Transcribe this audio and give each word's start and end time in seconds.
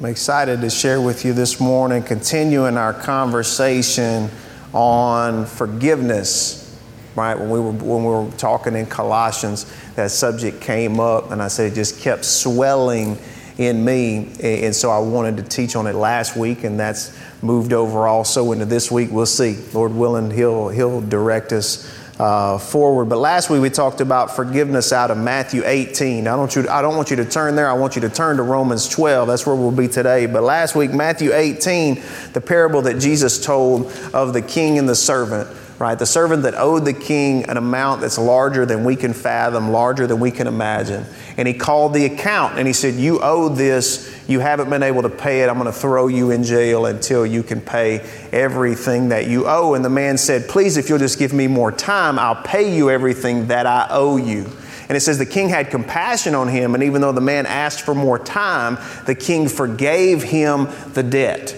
I'm 0.00 0.06
excited 0.06 0.60
to 0.60 0.70
share 0.70 1.00
with 1.00 1.24
you 1.24 1.32
this 1.32 1.58
morning, 1.58 2.04
continuing 2.04 2.76
our 2.76 2.94
conversation 2.94 4.30
on 4.72 5.44
forgiveness. 5.44 6.78
Right 7.16 7.36
when 7.36 7.50
we 7.50 7.58
were 7.58 7.72
when 7.72 8.04
we 8.04 8.10
were 8.10 8.30
talking 8.36 8.76
in 8.76 8.86
Colossians, 8.86 9.66
that 9.96 10.12
subject 10.12 10.60
came 10.60 11.00
up, 11.00 11.32
and 11.32 11.42
I 11.42 11.48
said 11.48 11.72
it 11.72 11.74
just 11.74 12.00
kept 12.00 12.24
swelling 12.24 13.18
in 13.56 13.84
me, 13.84 14.30
and 14.40 14.72
so 14.72 14.88
I 14.88 15.00
wanted 15.00 15.36
to 15.38 15.42
teach 15.42 15.74
on 15.74 15.88
it 15.88 15.96
last 15.96 16.36
week, 16.36 16.62
and 16.62 16.78
that's 16.78 17.18
moved 17.42 17.72
over 17.72 18.06
also 18.06 18.52
into 18.52 18.66
this 18.66 18.92
week. 18.92 19.10
We'll 19.10 19.26
see, 19.26 19.56
Lord 19.74 19.92
willing, 19.92 20.30
He'll 20.30 20.68
He'll 20.68 21.00
direct 21.00 21.50
us 21.50 21.92
uh, 22.18 22.58
forward. 22.58 23.06
But 23.06 23.18
last 23.18 23.50
week 23.50 23.62
we 23.62 23.70
talked 23.70 24.00
about 24.00 24.34
forgiveness 24.34 24.92
out 24.92 25.10
of 25.10 25.18
Matthew 25.18 25.62
18. 25.64 26.26
I 26.26 26.36
don't, 26.36 26.54
you, 26.54 26.68
I 26.68 26.82
don't 26.82 26.96
want 26.96 27.10
you 27.10 27.16
to 27.16 27.24
turn 27.24 27.54
there. 27.54 27.68
I 27.68 27.74
want 27.74 27.94
you 27.94 28.02
to 28.02 28.08
turn 28.08 28.36
to 28.38 28.42
Romans 28.42 28.88
12. 28.88 29.28
That's 29.28 29.46
where 29.46 29.54
we'll 29.54 29.70
be 29.70 29.88
today. 29.88 30.26
But 30.26 30.42
last 30.42 30.74
week, 30.74 30.92
Matthew 30.92 31.32
18, 31.32 32.02
the 32.32 32.40
parable 32.40 32.82
that 32.82 32.98
Jesus 32.98 33.44
told 33.44 33.92
of 34.12 34.32
the 34.32 34.42
king 34.42 34.78
and 34.78 34.88
the 34.88 34.96
servant 34.96 35.48
right? 35.78 35.96
The 35.96 36.06
servant 36.06 36.42
that 36.42 36.54
owed 36.54 36.84
the 36.84 36.92
king 36.92 37.44
an 37.48 37.56
amount 37.56 38.00
that's 38.00 38.18
larger 38.18 38.66
than 38.66 38.84
we 38.84 38.96
can 38.96 39.12
fathom, 39.12 39.70
larger 39.70 40.06
than 40.06 40.18
we 40.18 40.30
can 40.30 40.46
imagine. 40.46 41.04
And 41.36 41.46
he 41.46 41.54
called 41.54 41.94
the 41.94 42.04
account 42.04 42.58
and 42.58 42.66
he 42.66 42.72
said, 42.72 42.94
You 42.94 43.20
owe 43.22 43.48
this. 43.48 44.14
You 44.26 44.40
haven't 44.40 44.70
been 44.70 44.82
able 44.82 45.02
to 45.02 45.08
pay 45.08 45.42
it. 45.42 45.48
I'm 45.48 45.54
going 45.54 45.66
to 45.66 45.72
throw 45.72 46.08
you 46.08 46.30
in 46.32 46.42
jail 46.42 46.86
until 46.86 47.24
you 47.24 47.42
can 47.42 47.60
pay 47.60 48.00
everything 48.32 49.10
that 49.10 49.28
you 49.28 49.46
owe. 49.46 49.74
And 49.74 49.84
the 49.84 49.90
man 49.90 50.18
said, 50.18 50.48
Please, 50.48 50.76
if 50.76 50.88
you'll 50.88 50.98
just 50.98 51.18
give 51.18 51.32
me 51.32 51.46
more 51.46 51.70
time, 51.70 52.18
I'll 52.18 52.42
pay 52.42 52.74
you 52.74 52.90
everything 52.90 53.46
that 53.48 53.66
I 53.66 53.86
owe 53.90 54.16
you. 54.16 54.50
And 54.88 54.96
it 54.96 55.00
says 55.00 55.18
the 55.18 55.26
king 55.26 55.50
had 55.50 55.70
compassion 55.70 56.34
on 56.34 56.48
him, 56.48 56.74
and 56.74 56.82
even 56.82 57.02
though 57.02 57.12
the 57.12 57.20
man 57.20 57.44
asked 57.44 57.82
for 57.82 57.94
more 57.94 58.18
time, 58.18 58.78
the 59.04 59.14
king 59.14 59.46
forgave 59.46 60.22
him 60.22 60.66
the 60.94 61.02
debt. 61.02 61.54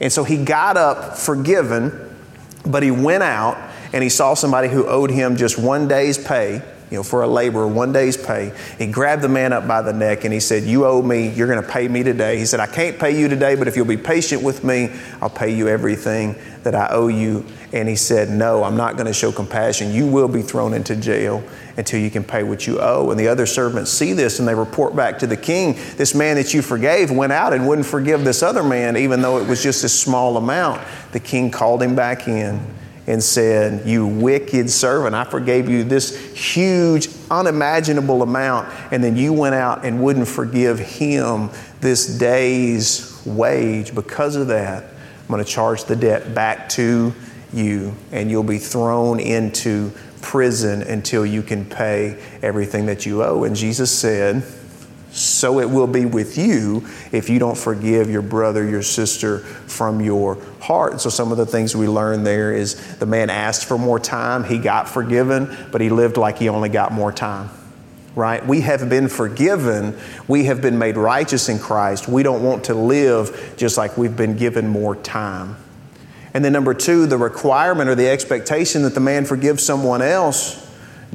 And 0.00 0.10
so 0.10 0.24
he 0.24 0.42
got 0.42 0.78
up 0.78 1.18
forgiven 1.18 2.03
but 2.66 2.82
he 2.82 2.90
went 2.90 3.22
out 3.22 3.56
and 3.92 4.02
he 4.02 4.08
saw 4.08 4.34
somebody 4.34 4.68
who 4.68 4.86
owed 4.86 5.10
him 5.10 5.36
just 5.36 5.58
one 5.58 5.86
day's 5.88 6.18
pay, 6.18 6.62
you 6.90 6.98
know, 6.98 7.02
for 7.02 7.22
a 7.22 7.26
laborer, 7.26 7.66
one 7.66 7.92
day's 7.92 8.16
pay. 8.16 8.52
He 8.78 8.86
grabbed 8.86 9.22
the 9.22 9.28
man 9.28 9.52
up 9.52 9.66
by 9.66 9.82
the 9.82 9.92
neck 9.92 10.24
and 10.24 10.32
he 10.32 10.40
said, 10.40 10.64
You 10.64 10.84
owe 10.84 11.02
me, 11.02 11.28
you're 11.30 11.48
going 11.48 11.62
to 11.62 11.68
pay 11.68 11.88
me 11.88 12.02
today. 12.02 12.38
He 12.38 12.44
said, 12.44 12.60
I 12.60 12.66
can't 12.66 12.98
pay 12.98 13.18
you 13.18 13.26
today, 13.26 13.54
but 13.54 13.66
if 13.66 13.74
you'll 13.74 13.86
be 13.86 13.96
patient 13.96 14.42
with 14.42 14.62
me, 14.64 14.90
I'll 15.20 15.30
pay 15.30 15.54
you 15.54 15.66
everything 15.66 16.36
that 16.62 16.74
I 16.74 16.88
owe 16.90 17.08
you. 17.08 17.44
And 17.72 17.88
he 17.88 17.96
said, 17.96 18.28
No, 18.28 18.62
I'm 18.62 18.76
not 18.76 18.94
going 18.94 19.06
to 19.06 19.14
show 19.14 19.32
compassion. 19.32 19.92
You 19.92 20.06
will 20.06 20.28
be 20.28 20.42
thrown 20.42 20.74
into 20.74 20.94
jail 20.94 21.42
until 21.76 22.00
you 22.00 22.10
can 22.10 22.22
pay 22.22 22.42
what 22.42 22.66
you 22.66 22.78
owe. 22.80 23.10
And 23.10 23.18
the 23.18 23.28
other 23.28 23.46
servants 23.46 23.90
see 23.90 24.12
this 24.12 24.38
and 24.38 24.46
they 24.46 24.54
report 24.54 24.94
back 24.94 25.18
to 25.20 25.26
the 25.26 25.36
king 25.36 25.76
this 25.96 26.14
man 26.14 26.36
that 26.36 26.54
you 26.54 26.62
forgave 26.62 27.10
went 27.10 27.32
out 27.32 27.52
and 27.52 27.66
wouldn't 27.66 27.86
forgive 27.86 28.24
this 28.24 28.42
other 28.42 28.62
man, 28.62 28.96
even 28.96 29.22
though 29.22 29.38
it 29.38 29.48
was 29.48 29.62
just 29.62 29.84
a 29.84 29.88
small 29.88 30.36
amount. 30.36 30.82
The 31.12 31.20
king 31.20 31.50
called 31.50 31.82
him 31.82 31.96
back 31.96 32.28
in 32.28 32.60
and 33.06 33.22
said, 33.22 33.86
You 33.86 34.06
wicked 34.06 34.70
servant, 34.70 35.14
I 35.14 35.24
forgave 35.24 35.68
you 35.68 35.84
this 35.84 36.16
huge, 36.34 37.08
unimaginable 37.30 38.22
amount, 38.22 38.72
and 38.90 39.02
then 39.02 39.16
you 39.16 39.32
went 39.32 39.54
out 39.54 39.84
and 39.84 40.02
wouldn't 40.02 40.28
forgive 40.28 40.78
him 40.78 41.50
this 41.80 42.06
day's 42.18 43.22
wage. 43.26 43.94
Because 43.94 44.36
of 44.36 44.48
that, 44.48 44.84
I'm 44.84 45.28
going 45.28 45.44
to 45.44 45.50
charge 45.50 45.84
the 45.84 45.96
debt 45.96 46.34
back 46.34 46.68
to 46.70 47.12
you, 47.52 47.94
and 48.12 48.30
you'll 48.30 48.42
be 48.42 48.58
thrown 48.58 49.20
into 49.20 49.92
prison 50.20 50.82
until 50.82 51.26
you 51.26 51.42
can 51.42 51.64
pay 51.64 52.18
everything 52.42 52.86
that 52.86 53.04
you 53.04 53.22
owe. 53.22 53.44
And 53.44 53.54
Jesus 53.54 53.90
said, 53.90 54.42
so 55.14 55.60
it 55.60 55.70
will 55.70 55.86
be 55.86 56.06
with 56.06 56.36
you 56.36 56.86
if 57.12 57.30
you 57.30 57.38
don't 57.38 57.56
forgive 57.56 58.10
your 58.10 58.20
brother, 58.20 58.68
your 58.68 58.82
sister 58.82 59.38
from 59.38 60.00
your 60.00 60.36
heart. 60.60 61.00
So, 61.00 61.08
some 61.08 61.30
of 61.30 61.38
the 61.38 61.46
things 61.46 61.76
we 61.76 61.86
learn 61.86 62.24
there 62.24 62.52
is 62.52 62.96
the 62.96 63.06
man 63.06 63.30
asked 63.30 63.66
for 63.66 63.78
more 63.78 64.00
time, 64.00 64.42
he 64.42 64.58
got 64.58 64.88
forgiven, 64.88 65.56
but 65.70 65.80
he 65.80 65.88
lived 65.88 66.16
like 66.16 66.38
he 66.38 66.48
only 66.48 66.68
got 66.68 66.92
more 66.92 67.12
time. 67.12 67.48
Right? 68.16 68.44
We 68.44 68.60
have 68.62 68.88
been 68.88 69.08
forgiven. 69.08 69.96
We 70.28 70.44
have 70.44 70.60
been 70.60 70.78
made 70.78 70.96
righteous 70.96 71.48
in 71.48 71.58
Christ. 71.58 72.08
We 72.08 72.22
don't 72.22 72.42
want 72.42 72.64
to 72.64 72.74
live 72.74 73.54
just 73.56 73.76
like 73.76 73.96
we've 73.96 74.16
been 74.16 74.36
given 74.36 74.68
more 74.68 74.96
time. 74.96 75.56
And 76.32 76.44
then, 76.44 76.52
number 76.52 76.74
two, 76.74 77.06
the 77.06 77.18
requirement 77.18 77.88
or 77.88 77.94
the 77.94 78.08
expectation 78.08 78.82
that 78.82 78.94
the 78.94 79.00
man 79.00 79.24
forgive 79.24 79.60
someone 79.60 80.02
else 80.02 80.60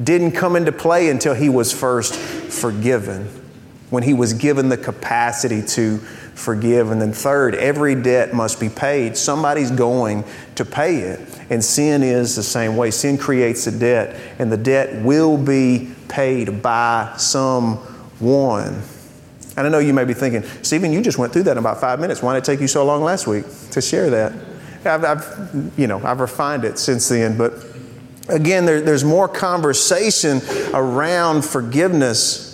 didn't 0.02 0.32
come 0.32 0.56
into 0.56 0.72
play 0.72 1.10
until 1.10 1.34
he 1.34 1.50
was 1.50 1.72
first 1.72 2.14
forgiven, 2.14 3.28
when 3.90 4.02
he 4.02 4.14
was 4.14 4.32
given 4.32 4.68
the 4.68 4.76
capacity 4.76 5.62
to 5.62 5.98
forgive. 5.98 6.90
And 6.90 7.02
then, 7.02 7.12
third, 7.12 7.54
every 7.54 7.94
debt 7.94 8.32
must 8.32 8.58
be 8.58 8.68
paid. 8.68 9.16
Somebody's 9.16 9.70
going 9.70 10.24
to 10.54 10.64
pay 10.64 10.98
it. 10.98 11.20
And 11.50 11.62
sin 11.64 12.02
is 12.02 12.36
the 12.36 12.42
same 12.42 12.76
way. 12.76 12.90
Sin 12.90 13.18
creates 13.18 13.66
a 13.66 13.76
debt, 13.76 14.18
and 14.38 14.50
the 14.50 14.56
debt 14.56 15.02
will 15.04 15.36
be 15.36 15.92
paid 16.08 16.62
by 16.62 17.12
someone. 17.18 18.82
And 19.56 19.66
I 19.66 19.68
know 19.68 19.80
you 19.80 19.92
may 19.92 20.04
be 20.04 20.14
thinking, 20.14 20.44
Stephen, 20.62 20.92
you 20.92 21.02
just 21.02 21.18
went 21.18 21.32
through 21.32 21.42
that 21.44 21.52
in 21.52 21.58
about 21.58 21.80
five 21.80 22.00
minutes. 22.00 22.22
Why 22.22 22.34
did 22.34 22.44
it 22.44 22.44
take 22.44 22.60
you 22.60 22.68
so 22.68 22.84
long 22.84 23.02
last 23.02 23.26
week 23.26 23.44
to 23.72 23.80
share 23.80 24.08
that? 24.10 24.32
I've, 24.84 25.04
I've, 25.04 25.72
you 25.76 25.86
know, 25.86 26.00
I've 26.02 26.20
refined 26.20 26.64
it 26.64 26.78
since 26.78 27.08
then, 27.08 27.36
but 27.36 27.52
again, 28.28 28.64
there, 28.64 28.80
there's 28.80 29.04
more 29.04 29.28
conversation 29.28 30.40
around 30.72 31.44
forgiveness 31.44 32.49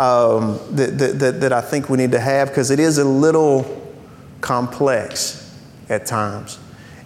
um, 0.00 0.58
that, 0.70 1.18
that, 1.18 1.40
that 1.40 1.52
I 1.52 1.60
think 1.60 1.90
we 1.90 1.98
need 1.98 2.12
to 2.12 2.20
have 2.20 2.48
because 2.48 2.70
it 2.70 2.80
is 2.80 2.96
a 2.96 3.04
little 3.04 3.92
complex 4.40 5.54
at 5.90 6.06
times. 6.06 6.58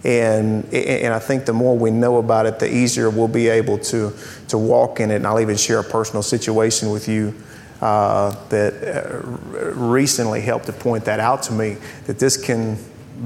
And, 0.05 0.71
and 0.73 1.13
I 1.13 1.19
think 1.19 1.45
the 1.45 1.51
more 1.51 1.77
we 1.77 1.91
know 1.91 2.17
about 2.17 2.45
it, 2.45 2.59
the 2.59 2.73
easier 2.73 3.09
we'll 3.09 3.27
be 3.27 3.49
able 3.49 3.79
to, 3.79 4.13
to 4.47 4.57
walk 4.57 5.01
in 5.01 5.11
it. 5.11 5.15
And 5.15 5.27
I'll 5.27 5.41
even 5.41 5.57
share 5.57 5.79
a 5.79 5.83
personal 5.83 6.23
situation 6.23 6.89
with 6.89 7.09
you 7.09 7.33
uh, 7.81 8.33
that 8.47 8.73
uh, 8.81 9.71
recently 9.73 10.39
helped 10.39 10.67
to 10.67 10.73
point 10.73 11.03
that 11.05 11.19
out 11.19 11.43
to 11.43 11.53
me 11.53 11.75
that 12.05 12.17
this 12.17 12.37
can 12.37 12.77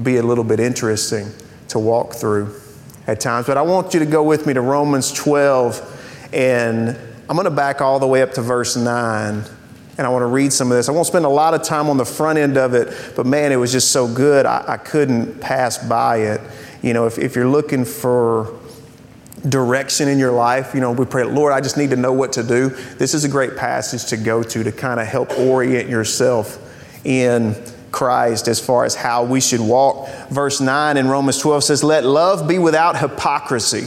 be 0.02 0.16
a 0.16 0.22
little 0.22 0.42
bit 0.42 0.58
interesting 0.58 1.28
to 1.68 1.78
walk 1.78 2.14
through 2.14 2.52
at 3.06 3.20
times. 3.20 3.46
But 3.46 3.56
I 3.56 3.62
want 3.62 3.94
you 3.94 4.00
to 4.00 4.06
go 4.06 4.24
with 4.24 4.46
me 4.46 4.54
to 4.54 4.62
Romans 4.62 5.12
12, 5.12 6.30
and 6.32 6.88
I'm 7.28 7.36
going 7.36 7.44
to 7.44 7.50
back 7.52 7.80
all 7.80 8.00
the 8.00 8.08
way 8.08 8.22
up 8.22 8.32
to 8.32 8.42
verse 8.42 8.74
9. 8.74 9.44
And 10.00 10.06
I 10.06 10.10
want 10.10 10.22
to 10.22 10.28
read 10.28 10.50
some 10.50 10.70
of 10.70 10.78
this. 10.78 10.88
I 10.88 10.92
won't 10.92 11.06
spend 11.06 11.26
a 11.26 11.28
lot 11.28 11.52
of 11.52 11.62
time 11.62 11.90
on 11.90 11.98
the 11.98 12.06
front 12.06 12.38
end 12.38 12.56
of 12.56 12.72
it, 12.72 13.12
but 13.16 13.26
man, 13.26 13.52
it 13.52 13.56
was 13.56 13.70
just 13.70 13.92
so 13.92 14.08
good, 14.08 14.46
I, 14.46 14.64
I 14.66 14.76
couldn't 14.78 15.42
pass 15.42 15.76
by 15.76 16.20
it. 16.20 16.40
You 16.80 16.94
know, 16.94 17.04
if, 17.04 17.18
if 17.18 17.36
you're 17.36 17.46
looking 17.46 17.84
for 17.84 18.58
direction 19.46 20.08
in 20.08 20.18
your 20.18 20.32
life, 20.32 20.72
you 20.72 20.80
know, 20.80 20.92
we 20.92 21.04
pray, 21.04 21.24
Lord, 21.24 21.52
I 21.52 21.60
just 21.60 21.76
need 21.76 21.90
to 21.90 21.96
know 21.96 22.14
what 22.14 22.32
to 22.32 22.42
do. 22.42 22.70
This 22.96 23.12
is 23.12 23.24
a 23.24 23.28
great 23.28 23.58
passage 23.58 24.06
to 24.06 24.16
go 24.16 24.42
to 24.42 24.64
to 24.64 24.72
kind 24.72 25.00
of 25.00 25.06
help 25.06 25.38
orient 25.38 25.90
yourself 25.90 26.58
in 27.04 27.54
Christ 27.92 28.48
as 28.48 28.58
far 28.58 28.86
as 28.86 28.94
how 28.94 29.24
we 29.24 29.42
should 29.42 29.60
walk. 29.60 30.08
Verse 30.30 30.62
9 30.62 30.96
in 30.96 31.08
Romans 31.08 31.36
12 31.36 31.62
says, 31.62 31.84
Let 31.84 32.06
love 32.06 32.48
be 32.48 32.58
without 32.58 32.98
hypocrisy. 32.98 33.86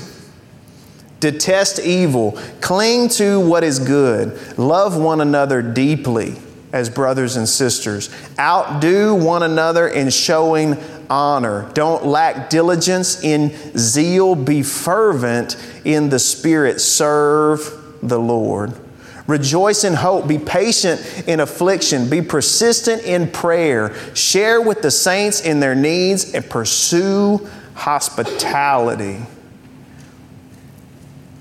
Detest 1.23 1.79
evil. 1.79 2.37
Cling 2.59 3.07
to 3.07 3.39
what 3.39 3.63
is 3.63 3.79
good. 3.79 4.57
Love 4.57 4.97
one 4.97 5.21
another 5.21 5.61
deeply 5.61 6.35
as 6.73 6.89
brothers 6.89 7.37
and 7.37 7.47
sisters. 7.47 8.09
Outdo 8.37 9.15
one 9.15 9.41
another 9.41 9.87
in 9.87 10.09
showing 10.09 10.75
honor. 11.09 11.71
Don't 11.75 12.05
lack 12.05 12.49
diligence 12.49 13.23
in 13.23 13.53
zeal. 13.77 14.35
Be 14.35 14.63
fervent 14.63 15.55
in 15.85 16.09
the 16.09 16.19
Spirit. 16.19 16.81
Serve 16.81 17.71
the 18.01 18.19
Lord. 18.19 18.73
Rejoice 19.25 19.85
in 19.85 19.93
hope. 19.93 20.27
Be 20.27 20.39
patient 20.39 21.23
in 21.25 21.39
affliction. 21.39 22.09
Be 22.09 22.21
persistent 22.21 23.03
in 23.03 23.31
prayer. 23.31 23.95
Share 24.13 24.61
with 24.61 24.81
the 24.81 24.91
saints 24.91 25.39
in 25.39 25.61
their 25.61 25.73
needs 25.73 26.33
and 26.33 26.49
pursue 26.49 27.47
hospitality. 27.75 29.25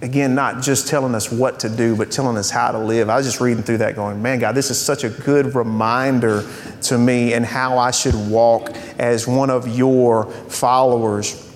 Again, 0.02 0.34
not 0.34 0.62
just 0.62 0.88
telling 0.88 1.14
us 1.14 1.30
what 1.30 1.60
to 1.60 1.68
do, 1.68 1.94
but 1.94 2.10
telling 2.10 2.36
us 2.36 2.50
how 2.50 2.72
to 2.72 2.78
live. 2.78 3.08
I 3.08 3.16
was 3.16 3.24
just 3.24 3.40
reading 3.40 3.62
through 3.62 3.78
that 3.78 3.94
going, 3.94 4.20
man, 4.20 4.40
God, 4.40 4.56
this 4.56 4.68
is 4.68 4.80
such 4.80 5.04
a 5.04 5.08
good 5.08 5.54
reminder 5.54 6.44
to 6.82 6.98
me 6.98 7.34
and 7.34 7.46
how 7.46 7.78
I 7.78 7.92
should 7.92 8.16
walk 8.28 8.76
as 8.98 9.28
one 9.28 9.48
of 9.48 9.68
your 9.68 10.26
followers. 10.26 11.48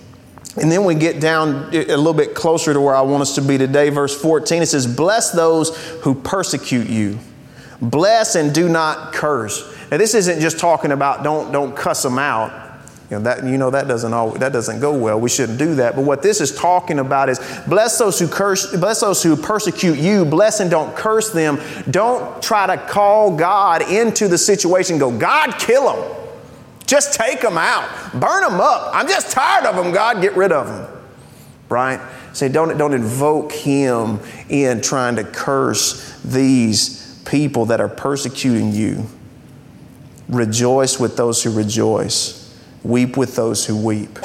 And 0.56 0.70
then 0.70 0.84
we 0.84 0.94
get 0.94 1.20
down 1.20 1.74
a 1.74 1.96
little 1.96 2.14
bit 2.14 2.36
closer 2.36 2.72
to 2.72 2.80
where 2.80 2.94
I 2.94 3.00
want 3.00 3.22
us 3.22 3.34
to 3.34 3.42
be 3.42 3.58
today. 3.58 3.90
Verse 3.90 4.18
14, 4.18 4.62
it 4.62 4.66
says, 4.66 4.86
Bless 4.86 5.32
those 5.32 5.76
who 6.02 6.14
persecute 6.14 6.88
you. 6.88 7.18
Bless 7.82 8.36
and 8.36 8.54
do 8.54 8.68
not 8.68 9.12
curse. 9.12 9.76
Now, 9.90 9.96
this 9.96 10.14
isn't 10.14 10.40
just 10.40 10.60
talking 10.60 10.92
about 10.92 11.24
don't, 11.24 11.50
don't 11.50 11.76
cuss 11.76 12.02
them 12.02 12.18
out. 12.18 12.65
You 13.10 13.18
know, 13.18 13.22
that, 13.22 13.44
you 13.44 13.56
know 13.56 13.70
that, 13.70 13.86
doesn't 13.86 14.12
always, 14.12 14.40
that 14.40 14.52
doesn't 14.52 14.80
go 14.80 14.98
well. 14.98 15.20
We 15.20 15.28
shouldn't 15.28 15.58
do 15.58 15.76
that. 15.76 15.94
But 15.94 16.04
what 16.04 16.22
this 16.22 16.40
is 16.40 16.54
talking 16.54 16.98
about 16.98 17.28
is 17.28 17.38
bless 17.68 17.98
those 17.98 18.18
who 18.18 18.26
curse, 18.26 18.74
bless 18.74 19.00
those 19.00 19.22
who 19.22 19.36
persecute 19.36 19.98
you, 19.98 20.24
bless 20.24 20.58
and 20.58 20.68
don't 20.70 20.94
curse 20.96 21.30
them. 21.30 21.60
Don't 21.88 22.42
try 22.42 22.66
to 22.66 22.76
call 22.76 23.36
God 23.36 23.82
into 23.82 24.26
the 24.26 24.38
situation 24.38 24.98
go, 24.98 25.16
God, 25.16 25.52
kill 25.58 25.92
them. 25.92 26.16
Just 26.86 27.14
take 27.14 27.40
them 27.40 27.58
out. 27.58 28.12
Burn 28.12 28.42
them 28.42 28.60
up. 28.60 28.90
I'm 28.94 29.08
just 29.08 29.32
tired 29.32 29.66
of 29.66 29.76
them, 29.76 29.92
God. 29.92 30.22
Get 30.22 30.36
rid 30.36 30.52
of 30.52 30.66
them. 30.66 30.88
Right? 31.68 32.00
Say, 32.32 32.48
don't, 32.48 32.76
don't 32.78 32.92
invoke 32.92 33.52
Him 33.52 34.20
in 34.48 34.80
trying 34.80 35.16
to 35.16 35.24
curse 35.24 36.20
these 36.22 37.20
people 37.24 37.66
that 37.66 37.80
are 37.80 37.88
persecuting 37.88 38.72
you. 38.72 39.06
Rejoice 40.28 41.00
with 41.00 41.16
those 41.16 41.42
who 41.42 41.50
rejoice, 41.50 42.45
weep 42.86 43.16
with 43.16 43.36
those 43.36 43.66
who 43.66 43.76
weep. 43.76 44.18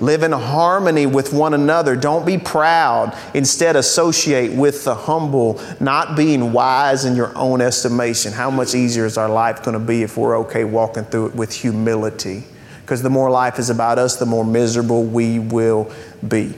Live 0.00 0.22
in 0.22 0.30
harmony 0.30 1.06
with 1.06 1.32
one 1.32 1.54
another. 1.54 1.96
Don't 1.96 2.24
be 2.24 2.38
proud. 2.38 3.16
Instead, 3.34 3.74
associate 3.74 4.52
with 4.52 4.84
the 4.84 4.94
humble, 4.94 5.60
not 5.80 6.16
being 6.16 6.52
wise 6.52 7.04
in 7.04 7.16
your 7.16 7.36
own 7.36 7.60
estimation. 7.60 8.32
How 8.32 8.50
much 8.50 8.74
easier 8.74 9.06
is 9.06 9.18
our 9.18 9.28
life 9.28 9.64
going 9.64 9.78
to 9.78 9.84
be 9.84 10.02
if 10.02 10.16
we're 10.16 10.38
okay 10.40 10.64
walking 10.64 11.04
through 11.04 11.28
it 11.28 11.34
with 11.34 11.52
humility? 11.52 12.44
Because 12.82 13.02
the 13.02 13.10
more 13.10 13.30
life 13.30 13.58
is 13.58 13.70
about 13.70 13.98
us, 13.98 14.16
the 14.16 14.26
more 14.26 14.44
miserable 14.44 15.02
we 15.04 15.40
will 15.40 15.92
be. 16.26 16.54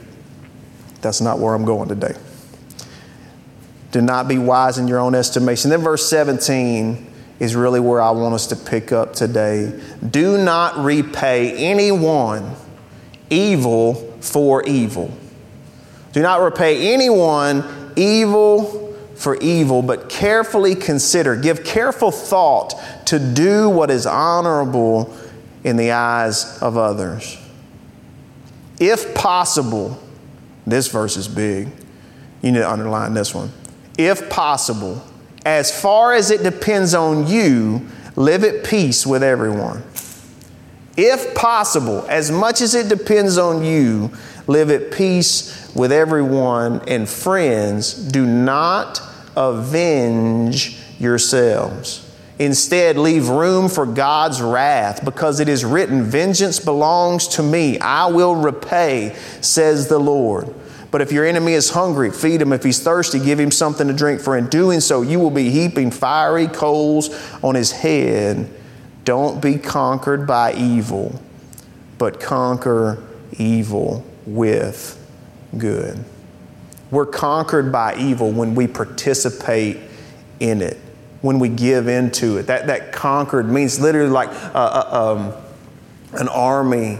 That's 1.01 1.19
not 1.19 1.39
where 1.39 1.55
I'm 1.55 1.65
going 1.65 1.89
today. 1.89 2.15
Do 3.91 4.01
not 4.01 4.27
be 4.27 4.37
wise 4.37 4.77
in 4.77 4.87
your 4.87 4.99
own 4.99 5.15
estimation. 5.15 5.71
Then, 5.71 5.81
verse 5.81 6.07
17 6.07 7.10
is 7.41 7.55
really 7.55 7.79
where 7.79 7.99
I 7.99 8.11
want 8.11 8.35
us 8.35 8.45
to 8.47 8.55
pick 8.55 8.91
up 8.91 9.13
today. 9.13 9.73
Do 10.07 10.37
not 10.37 10.77
repay 10.77 11.57
anyone 11.57 12.53
evil 13.31 13.95
for 14.21 14.61
evil. 14.61 15.11
Do 16.13 16.21
not 16.21 16.41
repay 16.41 16.93
anyone 16.93 17.93
evil 17.95 18.95
for 19.15 19.37
evil, 19.37 19.81
but 19.81 20.07
carefully 20.07 20.75
consider, 20.75 21.35
give 21.35 21.63
careful 21.63 22.11
thought 22.11 22.75
to 23.07 23.17
do 23.17 23.67
what 23.71 23.89
is 23.89 24.05
honorable 24.05 25.11
in 25.63 25.77
the 25.77 25.93
eyes 25.93 26.61
of 26.61 26.77
others. 26.77 27.39
If 28.79 29.15
possible, 29.15 29.99
this 30.67 30.89
verse 30.89 31.17
is 31.17 31.27
big. 31.27 31.69
You 32.43 32.51
need 32.51 32.59
to 32.59 32.71
underline 32.71 33.15
this 33.15 33.33
one. 33.33 33.51
If 33.97 34.29
possible, 34.29 35.03
as 35.45 35.81
far 35.81 36.13
as 36.13 36.31
it 36.31 36.43
depends 36.43 36.93
on 36.93 37.27
you, 37.27 37.87
live 38.15 38.43
at 38.43 38.63
peace 38.63 39.05
with 39.05 39.23
everyone. 39.23 39.83
If 40.97 41.33
possible, 41.33 42.05
as 42.09 42.31
much 42.31 42.61
as 42.61 42.75
it 42.75 42.89
depends 42.89 43.37
on 43.37 43.63
you, 43.63 44.11
live 44.47 44.69
at 44.69 44.91
peace 44.91 45.71
with 45.73 45.91
everyone 45.91 46.81
and 46.87 47.07
friends. 47.07 47.93
Do 47.93 48.25
not 48.25 49.01
avenge 49.35 50.77
yourselves. 50.99 52.07
Instead, 52.39 52.97
leave 52.97 53.29
room 53.29 53.69
for 53.69 53.85
God's 53.85 54.41
wrath, 54.41 55.05
because 55.05 55.39
it 55.39 55.47
is 55.47 55.63
written, 55.63 56.03
Vengeance 56.03 56.59
belongs 56.59 57.27
to 57.29 57.43
me, 57.43 57.79
I 57.79 58.07
will 58.07 58.35
repay, 58.35 59.15
says 59.41 59.87
the 59.87 59.99
Lord. 59.99 60.53
But 60.91 60.99
if 60.99 61.11
your 61.11 61.25
enemy 61.25 61.53
is 61.53 61.69
hungry, 61.69 62.11
feed 62.11 62.41
him. 62.41 62.51
If 62.51 62.63
he's 62.63 62.83
thirsty, 62.83 63.19
give 63.19 63.39
him 63.39 63.49
something 63.49 63.87
to 63.87 63.93
drink, 63.93 64.19
for 64.19 64.37
in 64.37 64.47
doing 64.47 64.81
so, 64.81 65.01
you 65.01 65.19
will 65.19 65.31
be 65.31 65.49
heaping 65.49 65.89
fiery 65.89 66.47
coals 66.47 67.09
on 67.41 67.55
his 67.55 67.71
head. 67.71 68.49
Don't 69.05 69.41
be 69.41 69.57
conquered 69.57 70.27
by 70.27 70.53
evil, 70.53 71.19
but 71.97 72.19
conquer 72.19 73.01
evil 73.37 74.05
with 74.25 74.97
good. 75.57 76.03
We're 76.91 77.05
conquered 77.05 77.71
by 77.71 77.95
evil 77.95 78.31
when 78.31 78.53
we 78.53 78.67
participate 78.67 79.77
in 80.41 80.61
it, 80.61 80.77
when 81.21 81.39
we 81.39 81.47
give 81.47 81.87
into 81.87 82.37
it. 82.37 82.47
That, 82.47 82.67
that 82.67 82.91
conquered 82.91 83.49
means 83.49 83.79
literally 83.79 84.09
like 84.09 84.29
uh, 84.29 84.51
uh, 84.53 85.15
um, 85.15 86.19
an 86.19 86.27
army 86.27 86.99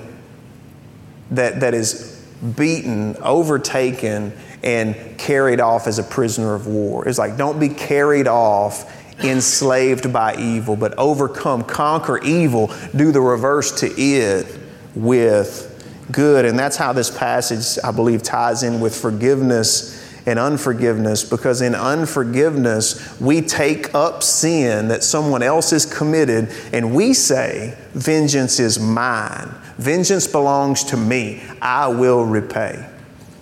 that, 1.31 1.59
that 1.59 1.73
is 1.73 2.10
beaten, 2.55 3.15
overtaken, 3.17 4.33
and 4.63 5.17
carried 5.17 5.59
off 5.59 5.87
as 5.87 5.99
a 5.99 6.03
prisoner 6.03 6.53
of 6.53 6.67
war. 6.67 7.07
It's 7.07 7.17
like, 7.17 7.37
don't 7.37 7.59
be 7.59 7.69
carried 7.69 8.27
off 8.27 8.97
enslaved 9.23 10.11
by 10.11 10.35
evil, 10.37 10.75
but 10.75 10.97
overcome, 10.97 11.63
conquer 11.63 12.17
evil, 12.23 12.71
do 12.95 13.11
the 13.11 13.21
reverse 13.21 13.79
to 13.81 13.87
it 13.87 14.47
with 14.95 15.67
good. 16.11 16.45
And 16.45 16.57
that's 16.57 16.77
how 16.77 16.93
this 16.93 17.15
passage, 17.15 17.83
I 17.83 17.91
believe, 17.91 18.23
ties 18.23 18.63
in 18.63 18.79
with 18.79 18.99
forgiveness 18.99 20.00
and 20.25 20.37
unforgiveness 20.37 21.23
because 21.23 21.61
in 21.61 21.75
unforgiveness, 21.75 23.19
we 23.19 23.41
take 23.41 23.93
up 23.95 24.23
sin 24.23 24.87
that 24.89 25.03
someone 25.03 25.41
else 25.41 25.71
has 25.71 25.85
committed 25.85 26.49
and 26.71 26.93
we 26.93 27.13
say, 27.13 27.77
Vengeance 27.93 28.59
is 28.59 28.79
mine. 28.79 29.49
Vengeance 29.77 30.27
belongs 30.27 30.83
to 30.85 30.97
me. 30.97 31.43
I 31.61 31.87
will 31.87 32.23
repay. 32.23 32.87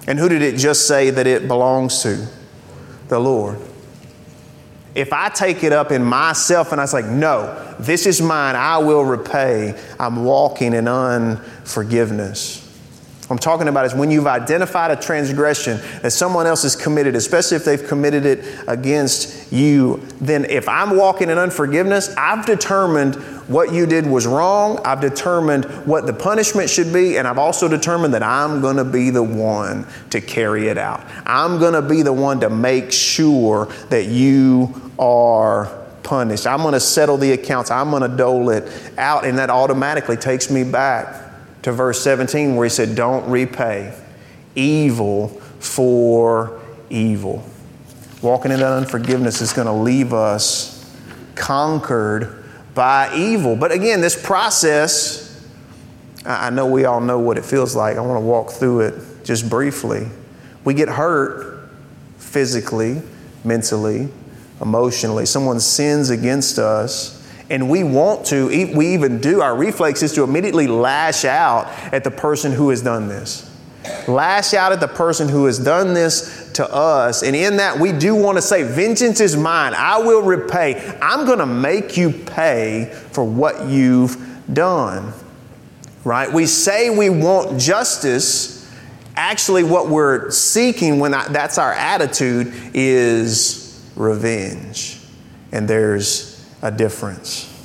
And 0.08 0.18
who 0.18 0.30
did 0.30 0.42
it 0.42 0.58
just 0.58 0.88
say 0.88 1.10
that 1.10 1.28
it 1.28 1.48
belongs 1.48 2.02
to? 2.04 2.28
The 3.10 3.20
Lord. 3.20 3.60
If 4.96 5.14
I 5.14 5.30
take 5.30 5.64
it 5.64 5.72
up 5.72 5.92
in 5.92 6.04
myself 6.04 6.72
and 6.72 6.82
I 6.82 6.86
say, 6.86 7.02
no, 7.04 7.76
this 7.80 8.06
is 8.06 8.22
mine, 8.22 8.56
I 8.56 8.80
will 8.80 9.04
repay, 9.04 9.80
I'm 10.00 10.26
walking 10.26 10.74
in 10.74 10.88
unforgiveness. 10.88 12.66
What 13.30 13.36
I'm 13.36 13.40
talking 13.42 13.68
about 13.68 13.86
is 13.86 13.94
when 13.94 14.10
you've 14.10 14.26
identified 14.26 14.90
a 14.90 14.96
transgression 14.96 15.80
that 16.02 16.10
someone 16.10 16.48
else 16.48 16.64
has 16.64 16.76
committed, 16.76 17.16
especially 17.16 17.58
if 17.58 17.64
they've 17.64 17.88
committed 17.88 18.26
it 18.26 18.44
against 18.68 19.54
you, 19.54 19.98
then 20.20 20.46
if 20.46 20.68
I'm 20.68 20.98
walking 20.98 21.30
in 21.30 21.38
unforgiveness, 21.38 22.12
I've 22.18 22.48
determined 22.48 23.18
what 23.48 23.72
you 23.72 23.86
did 23.86 24.08
was 24.08 24.26
wrong. 24.26 24.80
I've 24.84 25.00
determined 25.00 25.66
what 25.86 26.08
the 26.08 26.14
punishment 26.14 26.72
should 26.72 26.92
be, 26.92 27.20
and 27.20 27.28
I've 27.28 27.38
also 27.38 27.68
determined 27.68 28.16
that 28.16 28.24
I'm 28.24 28.62
going 28.62 28.78
to 28.78 28.84
be 28.84 29.12
the 29.12 29.22
one 29.22 29.86
to 30.10 30.22
carry 30.22 30.68
it 30.68 30.80
out. 30.80 31.06
I'm 31.28 31.60
going 31.60 31.74
to 31.74 31.84
be 31.84 32.02
the 32.02 32.14
one 32.14 32.40
to 32.40 32.50
make 32.50 32.92
sure 32.92 33.68
that 33.90 34.06
you 34.06 34.92
are 34.98 35.66
punished. 36.02 36.48
I'm 36.48 36.64
going 36.64 36.74
to 36.74 36.80
settle 36.80 37.18
the 37.18 37.34
accounts. 37.34 37.70
I'm 37.70 37.92
going 37.92 38.10
to 38.10 38.18
dole 38.18 38.50
it 38.50 38.68
out, 38.98 39.24
and 39.24 39.38
that 39.38 39.52
automatically 39.52 40.18
takes 40.18 40.50
me 40.50 40.64
back 40.64 41.29
to 41.64 41.72
verse 41.72 42.02
17 42.02 42.56
where 42.56 42.66
he 42.66 42.70
said, 42.70 42.96
Don't 42.96 43.30
repay 43.30 43.98
evil 44.56 45.30
for 45.60 46.60
evil. 46.90 47.44
Walking 48.22 48.52
in 48.52 48.60
that 48.60 48.74
unforgiveness 48.74 49.42
is 49.42 49.54
going 49.54 49.68
to 49.68 49.74
leave 49.74 50.14
us 50.14 50.76
conquered 51.36 52.44
by 52.76 53.14
evil. 53.16 53.56
But 53.56 53.72
again, 53.72 54.02
this 54.02 54.22
process, 54.22 55.48
I 56.26 56.50
know 56.50 56.66
we 56.68 56.86
all 56.86 57.02
know 57.02 57.20
what 57.20 57.38
it 57.38 57.46
feels 57.46 57.76
like. 57.76 57.98
I 57.98 58.02
want 58.02 58.18
to 58.18 58.26
walk 58.26 58.52
through 58.52 58.82
it 58.82 59.24
just 59.24 59.50
briefly. 59.50 60.08
We 60.66 60.74
get 60.74 60.90
hurt 60.90 61.70
physically, 62.18 63.02
mentally, 63.44 64.10
emotionally. 64.62 65.26
Someone 65.26 65.60
sins 65.60 66.10
against 66.10 66.60
us 66.60 67.19
and 67.50 67.70
we 67.70 67.84
want 67.84 68.28
to, 68.28 68.48
we 68.76 68.94
even 68.94 69.20
do, 69.20 69.42
our 69.42 69.56
reflex 69.56 70.04
is 70.04 70.14
to 70.14 70.24
immediately 70.24 70.68
lash 70.68 71.26
out 71.26 71.68
at 71.92 72.04
the 72.04 72.12
person 72.12 72.52
who 72.52 72.70
has 72.70 72.82
done 72.82 73.08
this. 73.08 73.46
Lash 74.08 74.54
out 74.54 74.72
at 74.72 74.80
the 74.80 74.88
person 74.88 75.28
who 75.28 75.46
has 75.46 75.58
done 75.58 75.94
this 75.94 76.52
to 76.54 76.74
us. 76.74 77.24
And 77.24 77.36
in 77.36 77.58
that, 77.58 77.80
we 77.80 77.92
do 77.92 78.14
want 78.14 78.38
to 78.38 78.42
say, 78.42 78.64
Vengeance 78.64 79.20
is 79.20 79.36
mine. 79.36 79.74
I 79.76 80.00
will 80.00 80.22
repay. 80.22 80.98
I'm 81.02 81.26
going 81.26 81.40
to 81.40 81.46
make 81.46 81.98
you 81.98 82.12
pay 82.12 82.94
for 83.12 83.24
what 83.24 83.68
you've 83.68 84.18
done. 84.52 85.14
Right? 86.04 86.32
We 86.32 86.46
say 86.46 86.90
we 86.90 87.10
want 87.10 87.60
justice. 87.60 88.70
Actually, 89.16 89.64
what 89.64 89.88
we're 89.88 90.30
seeking 90.30 91.00
when 91.00 91.12
that's 91.12 91.58
our 91.58 91.74
attitude 91.74 92.54
is 92.74 93.90
revenge. 93.96 95.00
And 95.52 95.68
there's 95.68 96.29
a 96.62 96.72
difference. 96.72 97.56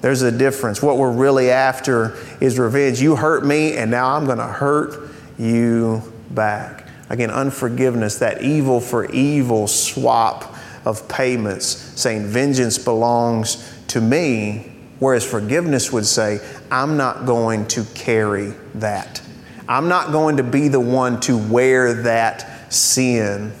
There's 0.00 0.22
a 0.22 0.30
difference. 0.30 0.80
What 0.80 0.96
we're 0.96 1.12
really 1.12 1.50
after 1.50 2.16
is 2.40 2.58
revenge. 2.58 3.00
You 3.00 3.16
hurt 3.16 3.44
me, 3.44 3.76
and 3.76 3.90
now 3.90 4.14
I'm 4.14 4.26
going 4.26 4.38
to 4.38 4.44
hurt 4.44 5.10
you 5.38 6.02
back. 6.30 6.86
Again, 7.10 7.30
unforgiveness, 7.30 8.18
that 8.18 8.42
evil 8.42 8.80
for 8.80 9.10
evil 9.10 9.66
swap 9.66 10.54
of 10.84 11.08
payments, 11.08 11.66
saying 11.66 12.26
vengeance 12.26 12.78
belongs 12.78 13.76
to 13.88 14.00
me, 14.00 14.72
whereas 15.00 15.24
forgiveness 15.28 15.92
would 15.92 16.06
say, 16.06 16.40
I'm 16.70 16.96
not 16.96 17.26
going 17.26 17.66
to 17.68 17.84
carry 17.94 18.52
that. 18.74 19.20
I'm 19.68 19.88
not 19.88 20.12
going 20.12 20.36
to 20.36 20.42
be 20.42 20.68
the 20.68 20.80
one 20.80 21.20
to 21.20 21.36
wear 21.36 22.02
that 22.04 22.72
sin, 22.72 23.52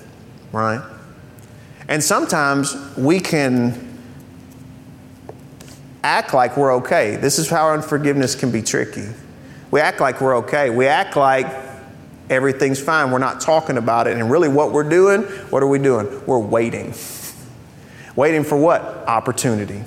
right? 0.52 0.82
And 1.88 2.02
sometimes 2.02 2.76
we 2.96 3.18
can 3.20 3.87
act 6.02 6.34
like 6.34 6.56
we're 6.56 6.74
okay. 6.76 7.16
This 7.16 7.38
is 7.38 7.48
how 7.48 7.70
unforgiveness 7.70 8.34
can 8.34 8.50
be 8.50 8.62
tricky. 8.62 9.08
We 9.70 9.80
act 9.80 10.00
like 10.00 10.20
we're 10.20 10.36
okay. 10.38 10.70
We 10.70 10.86
act 10.86 11.16
like 11.16 11.46
everything's 12.30 12.80
fine. 12.80 13.10
We're 13.10 13.18
not 13.18 13.40
talking 13.40 13.76
about 13.76 14.06
it. 14.06 14.16
And 14.16 14.30
really, 14.30 14.48
what 14.48 14.72
we're 14.72 14.88
doing, 14.88 15.22
what 15.50 15.62
are 15.62 15.68
we 15.68 15.78
doing? 15.78 16.24
We're 16.26 16.38
waiting. 16.38 16.94
Waiting 18.16 18.44
for 18.44 18.56
what? 18.56 18.82
Opportunity. 18.82 19.82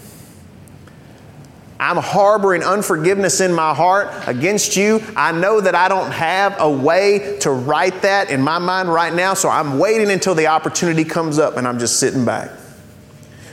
I'm 1.81 1.97
harboring 1.97 2.61
unforgiveness 2.61 3.41
in 3.41 3.53
my 3.53 3.73
heart 3.73 4.09
against 4.27 4.77
you. 4.77 5.01
I 5.15 5.31
know 5.31 5.59
that 5.61 5.73
I 5.73 5.87
don't 5.87 6.11
have 6.11 6.55
a 6.59 6.69
way 6.69 7.39
to 7.39 7.49
right 7.49 7.99
that 8.03 8.29
in 8.29 8.39
my 8.39 8.59
mind 8.59 8.93
right 8.93 9.11
now, 9.11 9.33
so 9.33 9.49
I'm 9.49 9.79
waiting 9.79 10.11
until 10.11 10.35
the 10.35 10.45
opportunity 10.45 11.03
comes 11.03 11.39
up 11.39 11.57
and 11.57 11.67
I'm 11.67 11.79
just 11.79 11.99
sitting 11.99 12.23
back. 12.23 12.51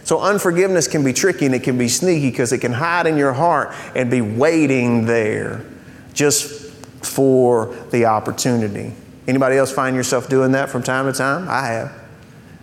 So, 0.08 0.20
unforgiveness 0.22 0.88
can 0.88 1.04
be 1.04 1.12
tricky 1.12 1.44
and 1.44 1.54
it 1.54 1.62
can 1.62 1.76
be 1.76 1.86
sneaky 1.86 2.30
because 2.30 2.50
it 2.54 2.60
can 2.60 2.72
hide 2.72 3.06
in 3.06 3.18
your 3.18 3.34
heart 3.34 3.74
and 3.94 4.10
be 4.10 4.22
waiting 4.22 5.04
there 5.04 5.66
just 6.14 6.72
for 7.04 7.76
the 7.90 8.06
opportunity. 8.06 8.94
Anybody 9.26 9.58
else 9.58 9.70
find 9.70 9.94
yourself 9.94 10.30
doing 10.30 10.52
that 10.52 10.70
from 10.70 10.82
time 10.82 11.04
to 11.04 11.12
time? 11.12 11.46
I 11.46 11.66
have, 11.66 11.92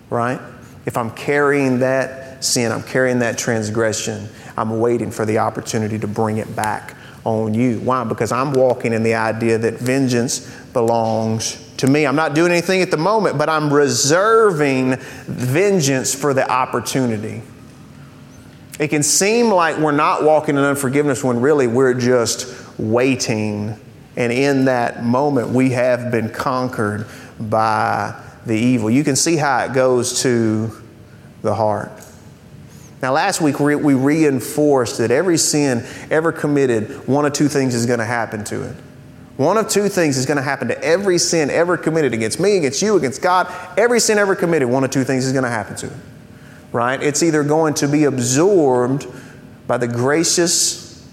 right? 0.10 0.42
If 0.88 0.98
I'm 0.98 1.12
carrying 1.12 1.78
that 1.82 2.44
sin, 2.44 2.72
I'm 2.72 2.82
carrying 2.82 3.20
that 3.20 3.38
transgression, 3.38 4.28
I'm 4.58 4.80
waiting 4.80 5.12
for 5.12 5.24
the 5.24 5.38
opportunity 5.38 6.00
to 6.00 6.08
bring 6.08 6.38
it 6.38 6.56
back 6.56 6.96
on 7.26 7.54
you. 7.54 7.80
Why? 7.82 8.04
Because 8.06 8.32
I'm 8.32 8.54
walking 8.54 8.92
in 8.92 9.04
the 9.04 9.14
idea 9.14 9.60
that 9.60 9.76
vengeance 9.76 10.52
belongs 10.74 11.65
to 11.78 11.88
me. 11.88 12.06
I'm 12.06 12.16
not 12.16 12.34
doing 12.34 12.52
anything 12.52 12.82
at 12.82 12.92
the 12.92 12.98
moment, 12.98 13.38
but 13.38 13.50
I'm 13.50 13.72
reserving 13.74 14.98
vengeance 15.26 16.14
for 16.16 16.34
the 16.34 16.50
opportunity. 16.50 17.42
It 18.80 18.90
can 18.90 19.04
seem 19.04 19.50
like 19.50 19.78
we're 19.78 19.92
not 19.92 20.24
walking 20.24 20.58
in 20.58 20.64
unforgiveness 20.64 21.24
when 21.24 21.40
really 21.40 21.68
we're 21.68 21.94
just 21.94 22.54
waiting. 22.78 23.80
And 24.18 24.32
in 24.32 24.66
that 24.66 25.04
moment, 25.04 25.50
we 25.50 25.72
have 25.72 26.12
been 26.12 26.30
conquered 26.30 27.08
by 27.40 28.22
the 28.46 28.58
evil. 28.58 28.90
You 28.90 29.04
can 29.04 29.16
see 29.16 29.38
how 29.38 29.66
it 29.66 29.74
goes 29.74 30.22
to 30.24 30.72
the 31.42 31.56
heart. 31.56 31.92
Now, 33.02 33.14
last 33.14 33.40
week 33.40 33.60
we 33.60 33.94
reinforced 33.94 34.98
that 34.98 35.12
every 35.12 35.38
sin 35.38 35.86
ever 36.10 36.32
committed, 36.32 37.08
one 37.08 37.26
of 37.26 37.34
two 37.34 37.48
things 37.48 37.76
is 37.76 37.86
going 37.86 38.00
to 38.00 38.06
happen 38.06 38.44
to 38.46 38.64
it. 38.64 38.76
One 39.38 39.58
of 39.58 39.68
two 39.68 39.90
things 39.90 40.18
is 40.18 40.26
going 40.26 40.38
to 40.38 40.44
happen 40.44 40.70
to 40.70 40.84
every 40.84 41.18
sin 41.18 41.50
ever 41.50 41.78
committed 41.78 42.14
against 42.14 42.40
me, 42.40 42.58
against 42.58 42.82
you, 42.82 42.96
against 42.96 43.22
God. 43.22 43.52
Every 43.78 44.00
sin 44.00 44.18
ever 44.18 44.36
committed, 44.36 44.70
one 44.70 44.84
of 44.84 44.92
two 44.92 45.04
things 45.04 45.26
is 45.26 45.34
going 45.34 45.44
to 45.44 45.50
happen 45.50 45.76
to 45.78 45.88
it. 45.88 45.94
Right? 46.72 47.02
It's 47.02 47.22
either 47.22 47.44
going 47.44 47.74
to 47.76 47.88
be 47.88 48.06
absorbed 48.06 49.08
by 49.68 49.78
the 49.78 49.88
gracious, 49.88 51.06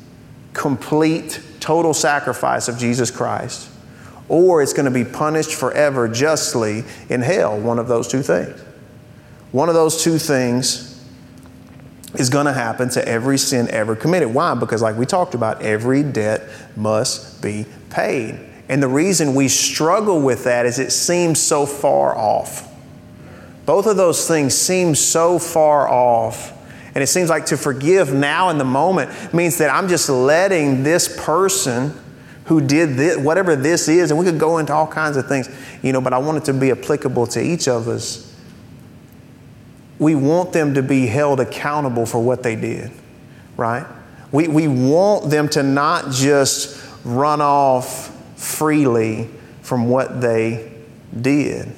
complete, 0.52 1.41
total 1.59 1.95
sacrifice 1.95 2.69
of 2.69 2.79
Jesus 2.79 3.11
Christ, 3.11 3.69
or 4.29 4.62
it's 4.62 4.73
going 4.73 4.85
to 4.85 4.91
be 4.91 5.05
punished 5.05 5.55
forever 5.55 6.07
justly 6.07 6.85
in 7.09 7.23
hell. 7.23 7.59
One 7.59 7.79
of 7.79 7.88
those 7.88 8.07
two 8.07 8.23
things. 8.23 8.61
One 9.50 9.69
of 9.69 9.75
those 9.75 10.02
two 10.02 10.19
things 10.19 10.88
is 12.14 12.29
going 12.31 12.47
to 12.47 12.52
happen 12.52 12.88
to 12.91 13.07
every 13.07 13.38
sin 13.38 13.69
ever 13.71 13.97
committed. 13.97 14.33
Why? 14.33 14.55
Because, 14.55 14.83
like 14.83 14.97
we 14.97 15.07
talked 15.07 15.35
about, 15.35 15.62
every 15.62 16.02
debt 16.02 16.43
must 16.76 17.43
be 17.43 17.67
paid. 17.92 18.38
And 18.68 18.82
the 18.82 18.88
reason 18.88 19.34
we 19.34 19.49
struggle 19.49 20.20
with 20.20 20.44
that 20.44 20.66
is 20.66 20.78
it 20.78 20.92
seems 20.92 21.40
so 21.40 21.66
far 21.66 22.16
off. 22.16 22.68
Both 23.66 23.87
of 23.87 23.96
those 23.96 24.26
things 24.26 24.54
seem 24.54 24.94
so 24.94 25.38
far 25.38 25.88
off. 25.88 26.52
And 26.94 27.02
it 27.02 27.06
seems 27.06 27.30
like 27.30 27.46
to 27.46 27.56
forgive 27.56 28.12
now 28.12 28.50
in 28.50 28.58
the 28.58 28.64
moment 28.64 29.32
means 29.32 29.58
that 29.58 29.70
I'm 29.70 29.88
just 29.88 30.08
letting 30.08 30.82
this 30.82 31.14
person 31.25 31.99
who 32.46 32.61
did 32.61 32.96
this, 32.96 33.16
whatever 33.16 33.56
this 33.56 33.88
is, 33.88 34.11
and 34.11 34.18
we 34.18 34.26
could 34.26 34.38
go 34.38 34.58
into 34.58 34.72
all 34.72 34.87
kinds 34.87 35.16
of 35.16 35.26
things, 35.26 35.49
you 35.82 35.92
know, 35.92 36.00
but 36.00 36.12
I 36.12 36.18
want 36.18 36.38
it 36.38 36.44
to 36.46 36.52
be 36.52 36.70
applicable 36.70 37.26
to 37.28 37.40
each 37.40 37.68
of 37.68 37.88
us 37.88 38.32
we 40.02 40.16
want 40.16 40.52
them 40.52 40.75
to 40.75 40.82
be 40.82 41.06
held 41.06 41.38
accountable 41.38 42.04
for 42.04 42.20
what 42.20 42.42
they 42.42 42.56
did, 42.56 42.90
right? 43.56 43.87
We, 44.32 44.49
we 44.49 44.66
want 44.66 45.30
them 45.30 45.49
to 45.50 45.62
not 45.62 46.11
just 46.11 46.81
run 47.04 47.40
off 47.40 48.16
freely 48.37 49.28
from 49.62 49.88
what 49.88 50.21
they 50.21 50.73
did. 51.21 51.73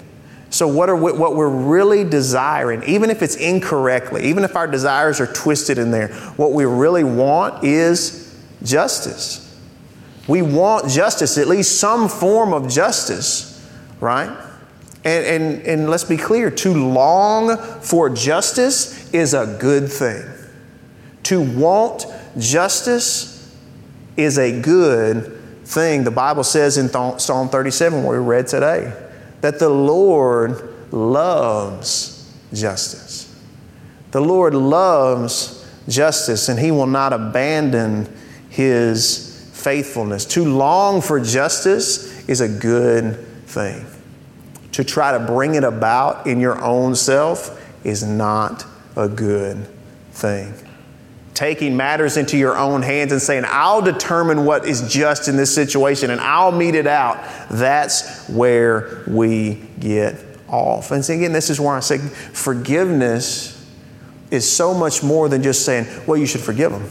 So, 0.51 0.69
what, 0.69 0.89
are 0.89 0.97
we, 0.97 1.13
what 1.13 1.35
we're 1.35 1.49
really 1.49 2.05
desiring, 2.05 2.85
even 2.85 3.11
if 3.11 3.23
it's 3.23 3.35
incorrectly, 3.35 4.27
even 4.27 4.45
if 4.45 4.55
our 4.55 4.69
desires 4.69 5.21
are 5.21 5.27
twisted 5.27 5.79
in 5.79 5.91
there, 5.91 6.09
what 6.37 6.53
we 6.53 6.65
really 6.65 7.03
want 7.03 7.65
is 7.65 8.41
justice. 8.63 9.41
We 10.29 10.43
want 10.43 10.89
justice, 10.89 11.39
at 11.39 11.49
least 11.49 11.81
some 11.81 12.09
form 12.09 12.53
of 12.53 12.71
justice, 12.71 13.69
right? 14.01 14.29
And, 15.05 15.27
and, 15.27 15.63
and 15.63 15.91
let's 15.91 16.05
be 16.05 16.17
clear 16.17 16.51
to 16.51 16.73
long 16.73 17.59
for 17.81 18.09
justice 18.09 19.13
is 19.13 19.35
a 19.35 19.59
good 19.61 19.91
thing. 19.91 20.25
To 21.25 21.43
want 21.43 22.07
justice 22.39 23.34
is 24.17 24.39
a 24.39 24.61
good 24.61 25.41
thing. 25.65 26.05
The 26.05 26.11
Bible 26.11 26.45
says 26.45 26.79
in 26.79 26.89
Psalm 26.89 27.49
37, 27.49 28.03
what 28.03 28.13
we 28.13 28.19
read 28.19 28.47
today, 28.47 28.93
that 29.41 29.59
the 29.59 29.69
Lord 29.69 30.93
loves 30.93 32.33
justice. 32.53 33.35
The 34.11 34.21
Lord 34.21 34.55
loves 34.55 35.69
justice, 35.89 36.49
and 36.49 36.59
He 36.59 36.71
will 36.71 36.87
not 36.87 37.13
abandon 37.13 38.09
His 38.49 39.51
faithfulness. 39.53 40.25
To 40.27 40.45
long 40.45 41.01
for 41.01 41.21
justice 41.21 42.29
is 42.29 42.41
a 42.41 42.49
good 42.49 43.27
thing 43.47 43.87
to 44.75 44.83
try 44.83 45.17
to 45.17 45.21
bring 45.21 45.55
it 45.55 45.63
about 45.63 46.27
in 46.27 46.41
your 46.41 46.61
own 46.61 46.97
self 46.97 47.65
is 47.85 48.03
not 48.03 48.67
a 48.97 49.09
good 49.09 49.69
thing. 50.11 50.53
Taking 51.35 51.77
matters 51.77 52.17
into 52.17 52.39
your 52.39 52.57
own 52.57 52.83
hands 52.83 53.11
and 53.11 53.21
saying, 53.21 53.43
I'll 53.47 53.83
determine 53.83 54.45
what 54.45 54.67
is 54.67 54.89
just 54.89 55.27
in 55.27 55.37
this 55.37 55.53
situation 55.53 56.11
and 56.11 56.21
I'll 56.21 56.53
mete 56.53 56.77
it 56.77 56.87
out, 56.87 57.25
that's 57.51 58.29
where 58.29 59.03
we 59.09 59.55
get 59.81 60.15
off. 60.49 60.93
And 60.93 61.03
again, 61.11 61.33
this 61.33 61.51
is 61.51 61.61
where 61.61 61.75
I 61.75 61.81
say 61.81 61.99
forgiveness 61.99 63.51
is 64.31 64.51
so 64.51 64.73
much 64.75 65.03
more 65.03 65.29
than 65.29 65.43
just 65.43 65.65
saying, 65.65 65.87
well, 66.07 66.17
you 66.17 66.27
should 66.27 66.41
forgive 66.41 66.71
them. 66.71 66.89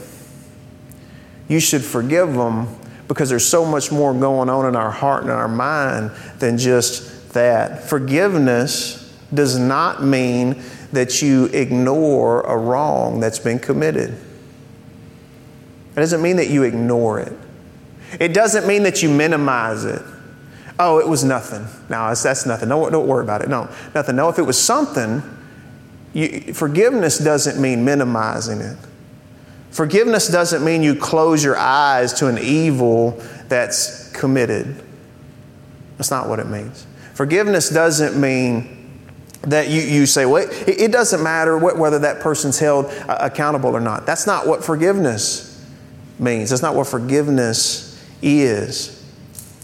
You 1.48 1.60
should 1.60 1.82
forgive 1.82 2.34
them 2.34 2.68
because 3.08 3.30
there's 3.30 3.46
so 3.46 3.64
much 3.64 3.90
more 3.90 4.12
going 4.12 4.48
on 4.48 4.66
in 4.66 4.76
our 4.76 4.90
heart 4.90 5.22
and 5.22 5.30
in 5.30 5.36
our 5.36 5.48
mind 5.48 6.10
than 6.38 6.58
just 6.58 7.32
that 7.32 7.84
forgiveness 7.84 9.00
does 9.32 9.58
not 9.58 10.02
mean 10.02 10.62
that 10.92 11.20
you 11.20 11.46
ignore 11.46 12.42
a 12.42 12.56
wrong 12.56 13.20
that's 13.20 13.38
been 13.38 13.58
committed. 13.58 14.16
It 15.96 16.00
doesn't 16.00 16.22
mean 16.22 16.36
that 16.36 16.50
you 16.50 16.64
ignore 16.64 17.20
it. 17.20 17.32
It 18.18 18.34
doesn't 18.34 18.66
mean 18.66 18.82
that 18.82 19.02
you 19.02 19.08
minimize 19.08 19.84
it. 19.84 20.02
Oh, 20.78 20.98
it 20.98 21.08
was 21.08 21.22
nothing. 21.22 21.66
No, 21.88 22.12
that's, 22.12 22.46
nothing. 22.46 22.68
Don't, 22.68 22.90
don't 22.90 23.06
worry 23.06 23.22
about 23.22 23.42
it. 23.42 23.48
No, 23.48 23.70
nothing. 23.94 24.16
No, 24.16 24.28
if 24.28 24.38
it 24.38 24.42
was 24.42 24.60
something, 24.60 25.22
you, 26.12 26.52
forgiveness 26.52 27.18
doesn't 27.18 27.60
mean 27.60 27.84
minimizing 27.84 28.60
it. 28.60 28.76
Forgiveness 29.70 30.28
doesn't 30.28 30.64
mean 30.64 30.82
you 30.82 30.94
close 30.94 31.42
your 31.44 31.56
eyes 31.56 32.12
to 32.14 32.28
an 32.28 32.38
evil 32.38 33.22
that's 33.48 34.10
committed. 34.12 34.82
That's 35.96 36.10
not 36.10 36.28
what 36.28 36.40
it 36.40 36.48
means. 36.48 36.86
Forgiveness 37.14 37.70
doesn't 37.70 38.20
mean 38.20 38.80
that 39.42 39.68
you, 39.68 39.80
you 39.82 40.06
say, 40.06 40.26
well, 40.26 40.48
it, 40.48 40.68
it 40.68 40.92
doesn't 40.92 41.22
matter 41.22 41.56
what, 41.58 41.78
whether 41.78 41.98
that 42.00 42.20
person's 42.20 42.58
held 42.58 42.86
uh, 42.86 43.18
accountable 43.20 43.76
or 43.76 43.80
not. 43.80 44.06
That's 44.06 44.26
not 44.26 44.46
what 44.46 44.64
forgiveness 44.64 45.53
means. 46.18 46.50
That's 46.50 46.62
not 46.62 46.74
what 46.74 46.86
forgiveness 46.86 48.02
is. 48.22 49.02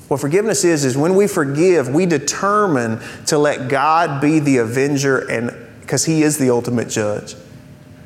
What 0.09 0.21
forgiveness 0.21 0.65
is, 0.65 0.85
is 0.85 0.97
when 0.97 1.15
we 1.15 1.29
forgive, 1.29 1.89
we 1.89 2.05
determine 2.05 3.01
to 3.27 3.39
let 3.39 3.69
God 3.69 4.21
be 4.21 4.41
the 4.41 4.59
avenger 4.59 5.19
and 5.19 5.55
because 5.81 6.05
he 6.05 6.23
is 6.23 6.39
the 6.39 6.51
ultimate 6.51 6.89
judge. 6.89 7.35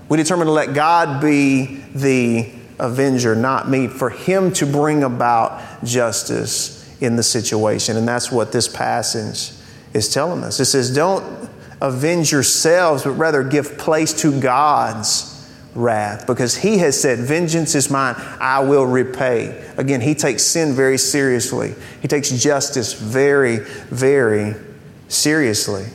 We 0.09 0.17
determine 0.17 0.47
to 0.47 0.53
let 0.53 0.75
God 0.75 1.21
be 1.21 1.83
the 1.95 2.51
avenger, 2.79 3.35
not 3.35 3.69
me, 3.69 3.89
for 3.89 4.11
him 4.11 4.53
to 4.55 4.67
bring 4.67 5.03
about 5.03 5.85
justice 5.85 6.95
in 7.01 7.17
the 7.17 7.23
situation. 7.23 7.97
And 7.97 8.07
that's 8.07 8.31
what 8.31 8.53
this 8.53 8.69
passage 8.69 9.57
is 9.93 10.13
telling 10.13 10.45
us. 10.45 10.61
It 10.61 10.67
says, 10.67 10.95
Don't 10.95 11.51
avenge 11.81 12.33
yourselves, 12.33 13.05
but 13.05 13.13
rather 13.13 13.43
give 13.43 13.79
place 13.79 14.13
to 14.21 14.39
God's 14.41 15.34
wrath 15.75 16.27
because 16.27 16.57
He 16.57 16.79
has 16.79 17.01
said, 17.01 17.19
Vengeance 17.19 17.75
is 17.75 17.91
mine, 17.91 18.15
I 18.41 18.61
will 18.61 18.87
repay. 18.87 19.65
Again, 19.77 20.01
He 20.01 20.15
takes 20.15 20.43
sin 20.43 20.75
very 20.75 20.99
seriously, 20.99 21.75
He 22.01 22.09
takes 22.09 22.31
justice 22.31 22.93
very, 22.93 23.59
very 23.59 24.55
seriously. 25.09 25.87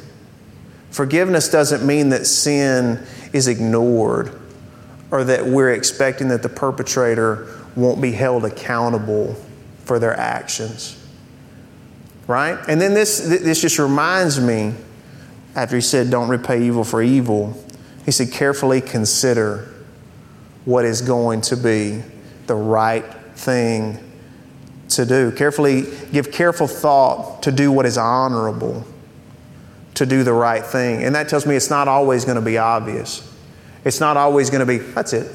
Forgiveness 0.91 1.49
doesn't 1.49 1.85
mean 1.85 2.09
that 2.09 2.25
sin 2.25 3.05
is 3.31 3.47
ignored 3.47 4.39
or 5.11 5.23
that 5.23 5.45
we're 5.45 5.73
expecting 5.73 6.29
that 6.29 6.43
the 6.43 6.49
perpetrator 6.49 7.47
won't 7.75 8.01
be 8.01 8.11
held 8.11 8.45
accountable 8.45 9.35
for 9.85 9.99
their 9.99 10.15
actions. 10.15 10.95
Right? 12.27 12.59
And 12.67 12.79
then 12.79 12.93
this, 12.93 13.19
this 13.19 13.61
just 13.61 13.79
reminds 13.79 14.39
me, 14.39 14.73
after 15.55 15.75
he 15.75 15.81
said, 15.81 16.11
Don't 16.11 16.29
repay 16.29 16.63
evil 16.63 16.83
for 16.83 17.01
evil, 17.01 17.57
he 18.09 18.11
said, 18.11 18.31
Carefully 18.31 18.81
consider 18.81 19.71
what 20.65 20.83
is 20.83 20.99
going 20.99 21.41
to 21.41 21.55
be 21.55 22.01
the 22.47 22.55
right 22.55 23.05
thing 23.35 23.99
to 24.89 25.05
do. 25.05 25.31
Carefully, 25.31 25.83
give 26.11 26.31
careful 26.31 26.65
thought 26.65 27.43
to 27.43 27.51
do 27.51 27.71
what 27.71 27.85
is 27.85 27.99
honorable, 27.99 28.83
to 29.93 30.07
do 30.07 30.23
the 30.23 30.33
right 30.33 30.65
thing. 30.65 31.03
And 31.03 31.13
that 31.13 31.29
tells 31.29 31.45
me 31.45 31.55
it's 31.55 31.69
not 31.69 31.87
always 31.87 32.25
going 32.25 32.37
to 32.37 32.41
be 32.41 32.57
obvious. 32.57 33.31
It's 33.85 33.99
not 33.99 34.17
always 34.17 34.49
going 34.49 34.61
to 34.61 34.65
be, 34.65 34.79
that's 34.79 35.13
it, 35.13 35.31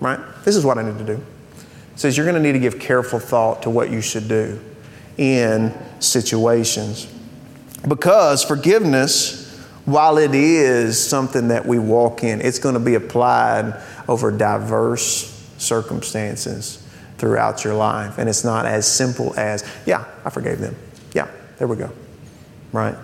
right? 0.00 0.18
This 0.44 0.56
is 0.56 0.64
what 0.64 0.78
I 0.78 0.82
need 0.82 0.98
to 0.98 1.04
do. 1.04 1.22
It 1.92 2.00
says 2.00 2.16
you're 2.16 2.26
going 2.26 2.34
to 2.34 2.42
need 2.42 2.54
to 2.54 2.58
give 2.58 2.80
careful 2.80 3.20
thought 3.20 3.62
to 3.62 3.70
what 3.70 3.90
you 3.90 4.00
should 4.00 4.26
do 4.26 4.60
in 5.18 5.72
situations. 6.00 7.06
Because 7.86 8.42
forgiveness, 8.42 9.41
while 9.84 10.16
it 10.18 10.34
is 10.34 11.02
something 11.02 11.48
that 11.48 11.66
we 11.66 11.78
walk 11.78 12.22
in, 12.22 12.40
it's 12.40 12.58
going 12.58 12.74
to 12.74 12.80
be 12.80 12.94
applied 12.94 13.82
over 14.08 14.30
diverse 14.30 15.28
circumstances 15.58 16.86
throughout 17.18 17.64
your 17.64 17.74
life. 17.74 18.18
And 18.18 18.28
it's 18.28 18.44
not 18.44 18.64
as 18.64 18.86
simple 18.86 19.34
as, 19.36 19.68
yeah, 19.84 20.04
I 20.24 20.30
forgave 20.30 20.60
them. 20.60 20.76
Yeah, 21.14 21.28
there 21.58 21.66
we 21.66 21.76
go. 21.76 21.90
Right? 22.72 22.94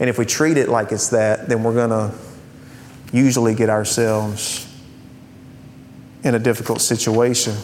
And 0.00 0.10
if 0.10 0.18
we 0.18 0.26
treat 0.26 0.56
it 0.56 0.68
like 0.68 0.90
it's 0.90 1.10
that, 1.10 1.48
then 1.48 1.62
we're 1.62 1.74
going 1.74 1.90
to 1.90 2.12
usually 3.12 3.54
get 3.54 3.70
ourselves 3.70 4.68
in 6.24 6.34
a 6.34 6.38
difficult 6.38 6.80
situation. 6.80 7.54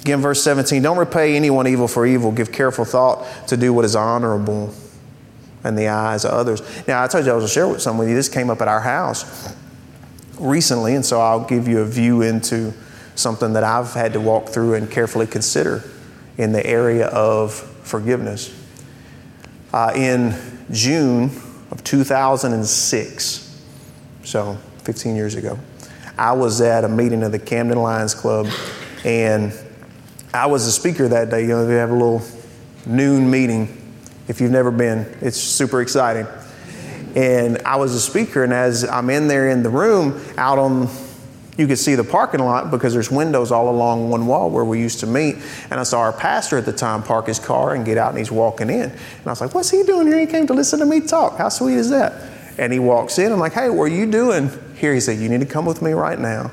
Again, 0.00 0.20
verse 0.20 0.42
17 0.42 0.80
don't 0.80 0.96
repay 0.96 1.34
anyone 1.36 1.66
evil 1.66 1.88
for 1.88 2.06
evil. 2.06 2.30
Give 2.30 2.52
careful 2.52 2.84
thought 2.84 3.26
to 3.48 3.56
do 3.56 3.72
what 3.72 3.84
is 3.84 3.96
honorable 3.96 4.72
in 5.64 5.74
the 5.74 5.88
eyes 5.88 6.24
of 6.24 6.32
others. 6.32 6.62
Now, 6.86 7.02
I 7.02 7.06
told 7.08 7.24
you 7.26 7.32
I 7.32 7.34
was 7.34 7.42
going 7.42 7.48
to 7.48 7.54
share 7.54 7.68
with 7.68 7.82
some 7.82 7.98
with 7.98 8.08
you. 8.08 8.14
This 8.14 8.28
came 8.28 8.50
up 8.50 8.60
at 8.60 8.68
our 8.68 8.80
house 8.80 9.54
recently, 10.38 10.94
and 10.94 11.04
so 11.04 11.20
I'll 11.20 11.44
give 11.44 11.68
you 11.68 11.80
a 11.80 11.84
view 11.84 12.22
into 12.22 12.72
something 13.14 13.52
that 13.54 13.64
I've 13.64 13.92
had 13.92 14.12
to 14.12 14.20
walk 14.20 14.48
through 14.48 14.74
and 14.74 14.90
carefully 14.90 15.26
consider 15.26 15.82
in 16.36 16.52
the 16.52 16.64
area 16.64 17.06
of 17.08 17.54
forgiveness. 17.82 18.54
Uh, 19.72 19.92
in 19.94 20.34
June 20.70 21.30
of 21.70 21.82
2006, 21.84 23.62
so 24.22 24.56
15 24.84 25.16
years 25.16 25.34
ago, 25.34 25.58
I 26.16 26.32
was 26.32 26.60
at 26.60 26.84
a 26.84 26.88
meeting 26.88 27.22
of 27.22 27.32
the 27.32 27.38
Camden 27.38 27.78
Lions 27.78 28.14
Club, 28.14 28.48
and 29.04 29.52
I 30.32 30.46
was 30.46 30.66
a 30.66 30.72
speaker 30.72 31.08
that 31.08 31.30
day. 31.30 31.42
You 31.42 31.48
know, 31.48 31.66
they 31.66 31.74
have 31.74 31.90
a 31.90 31.94
little 31.94 32.22
noon 32.86 33.30
meeting. 33.30 33.87
If 34.28 34.40
you've 34.40 34.50
never 34.52 34.70
been, 34.70 35.12
it's 35.20 35.38
super 35.38 35.80
exciting. 35.80 36.26
And 37.16 37.58
I 37.64 37.76
was 37.76 37.94
a 37.94 38.00
speaker, 38.00 38.44
and 38.44 38.52
as 38.52 38.84
I'm 38.84 39.10
in 39.10 39.26
there 39.26 39.48
in 39.48 39.62
the 39.62 39.70
room, 39.70 40.22
out 40.36 40.58
on 40.58 40.88
you 41.58 41.66
could 41.66 41.78
see 41.78 41.96
the 41.96 42.04
parking 42.04 42.40
lot 42.40 42.70
because 42.70 42.94
there's 42.94 43.10
windows 43.10 43.50
all 43.50 43.68
along 43.68 44.10
one 44.10 44.28
wall 44.28 44.48
where 44.48 44.64
we 44.64 44.78
used 44.78 45.00
to 45.00 45.08
meet. 45.08 45.36
And 45.70 45.80
I 45.80 45.82
saw 45.82 45.98
our 45.98 46.12
pastor 46.12 46.56
at 46.56 46.64
the 46.64 46.72
time 46.72 47.02
park 47.02 47.26
his 47.26 47.40
car 47.40 47.74
and 47.74 47.84
get 47.84 47.98
out 47.98 48.10
and 48.10 48.18
he's 48.18 48.30
walking 48.30 48.70
in. 48.70 48.90
And 48.90 49.26
I 49.26 49.30
was 49.30 49.40
like, 49.40 49.54
What's 49.54 49.70
he 49.70 49.82
doing 49.82 50.06
here? 50.06 50.20
He 50.20 50.26
came 50.26 50.46
to 50.46 50.54
listen 50.54 50.78
to 50.78 50.86
me 50.86 51.00
talk. 51.00 51.36
How 51.36 51.48
sweet 51.48 51.74
is 51.74 51.90
that? 51.90 52.30
And 52.58 52.72
he 52.72 52.78
walks 52.78 53.18
in. 53.18 53.32
I'm 53.32 53.40
like, 53.40 53.54
Hey, 53.54 53.70
what 53.70 53.84
are 53.84 53.88
you 53.88 54.08
doing 54.08 54.50
here? 54.76 54.94
He 54.94 55.00
said, 55.00 55.18
You 55.18 55.28
need 55.28 55.40
to 55.40 55.46
come 55.46 55.66
with 55.66 55.82
me 55.82 55.92
right 55.92 56.18
now 56.18 56.52